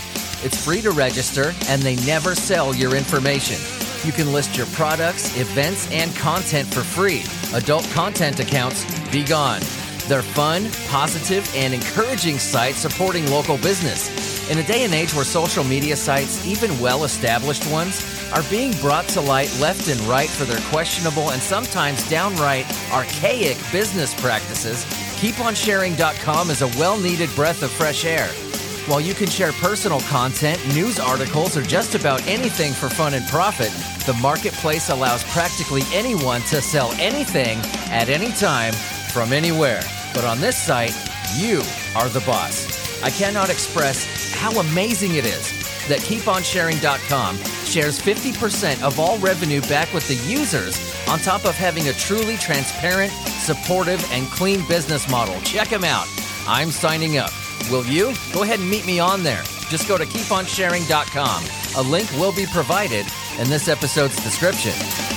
It's 0.43 0.63
free 0.63 0.81
to 0.81 0.91
register, 0.91 1.53
and 1.67 1.81
they 1.81 1.95
never 1.97 2.35
sell 2.35 2.73
your 2.75 2.95
information. 2.95 3.57
You 4.03 4.11
can 4.11 4.33
list 4.33 4.57
your 4.57 4.67
products, 4.67 5.35
events, 5.39 5.89
and 5.91 6.15
content 6.15 6.71
for 6.73 6.81
free. 6.81 7.23
Adult 7.53 7.85
content 7.91 8.39
accounts, 8.39 8.85
be 9.11 9.23
gone. 9.23 9.61
They're 10.07 10.21
fun, 10.21 10.69
positive, 10.87 11.51
and 11.55 11.73
encouraging 11.73 12.37
sites 12.37 12.77
supporting 12.77 13.25
local 13.31 13.57
business. 13.57 14.09
In 14.51 14.59
a 14.59 14.63
day 14.63 14.83
and 14.83 14.93
age 14.93 15.13
where 15.15 15.25
social 15.25 15.63
media 15.63 15.95
sites, 15.95 16.45
even 16.45 16.79
well 16.79 17.05
established 17.05 17.69
ones, 17.71 18.05
are 18.31 18.43
being 18.51 18.71
brought 18.81 19.07
to 19.09 19.21
light 19.21 19.51
left 19.59 19.87
and 19.87 19.99
right 20.01 20.29
for 20.29 20.45
their 20.45 20.61
questionable 20.69 21.31
and 21.31 21.41
sometimes 21.41 22.07
downright 22.07 22.65
archaic 22.91 23.57
business 23.71 24.13
practices, 24.21 24.85
KeepOnSharing.com 25.15 26.51
is 26.51 26.61
a 26.61 26.67
well 26.77 26.99
needed 26.99 27.33
breath 27.35 27.63
of 27.63 27.71
fresh 27.71 28.05
air. 28.05 28.27
While 28.87 29.01
you 29.01 29.15
can 29.15 29.27
share 29.27 29.51
personal 29.53 30.01
content, 30.01 30.63
news 30.75 30.99
articles, 30.99 31.57
or 31.57 31.63
just 31.63 31.95
about 31.95 32.21
anything 32.27 32.71
for 32.73 32.87
fun 32.87 33.15
and 33.15 33.25
profit, 33.29 33.71
the 34.05 34.13
marketplace 34.21 34.91
allows 34.91 35.23
practically 35.23 35.81
anyone 35.91 36.41
to 36.41 36.61
sell 36.61 36.91
anything 36.99 37.57
at 37.89 38.09
any 38.09 38.31
time 38.33 38.75
from 39.15 39.31
anywhere. 39.31 39.79
But 40.13 40.25
on 40.25 40.41
this 40.41 40.57
site, 40.61 40.93
you 41.37 41.61
are 41.95 42.09
the 42.09 42.21
boss. 42.25 43.01
I 43.01 43.09
cannot 43.11 43.49
express 43.49 44.33
how 44.33 44.51
amazing 44.59 45.15
it 45.15 45.23
is 45.23 45.53
that 45.87 45.99
KeepOnSharing.com 45.99 47.37
shares 47.63 47.97
50% 47.97 48.83
of 48.83 48.99
all 48.99 49.17
revenue 49.19 49.61
back 49.61 49.93
with 49.93 50.05
the 50.09 50.15
users 50.29 50.77
on 51.07 51.19
top 51.19 51.45
of 51.45 51.55
having 51.55 51.87
a 51.87 51.93
truly 51.93 52.35
transparent, 52.35 53.13
supportive, 53.13 54.05
and 54.11 54.27
clean 54.27 54.67
business 54.67 55.09
model. 55.09 55.39
Check 55.43 55.69
them 55.69 55.85
out. 55.85 56.07
I'm 56.45 56.69
signing 56.69 57.17
up. 57.17 57.31
Will 57.71 57.85
you? 57.85 58.13
Go 58.33 58.43
ahead 58.43 58.59
and 58.59 58.69
meet 58.69 58.85
me 58.85 58.99
on 58.99 59.23
there. 59.23 59.43
Just 59.69 59.87
go 59.87 59.97
to 59.97 60.03
keeponsharing.com. 60.03 61.45
A 61.77 61.89
link 61.89 62.11
will 62.19 62.35
be 62.35 62.47
provided 62.47 63.05
in 63.39 63.49
this 63.49 63.69
episode's 63.69 64.21
description. 64.21 65.14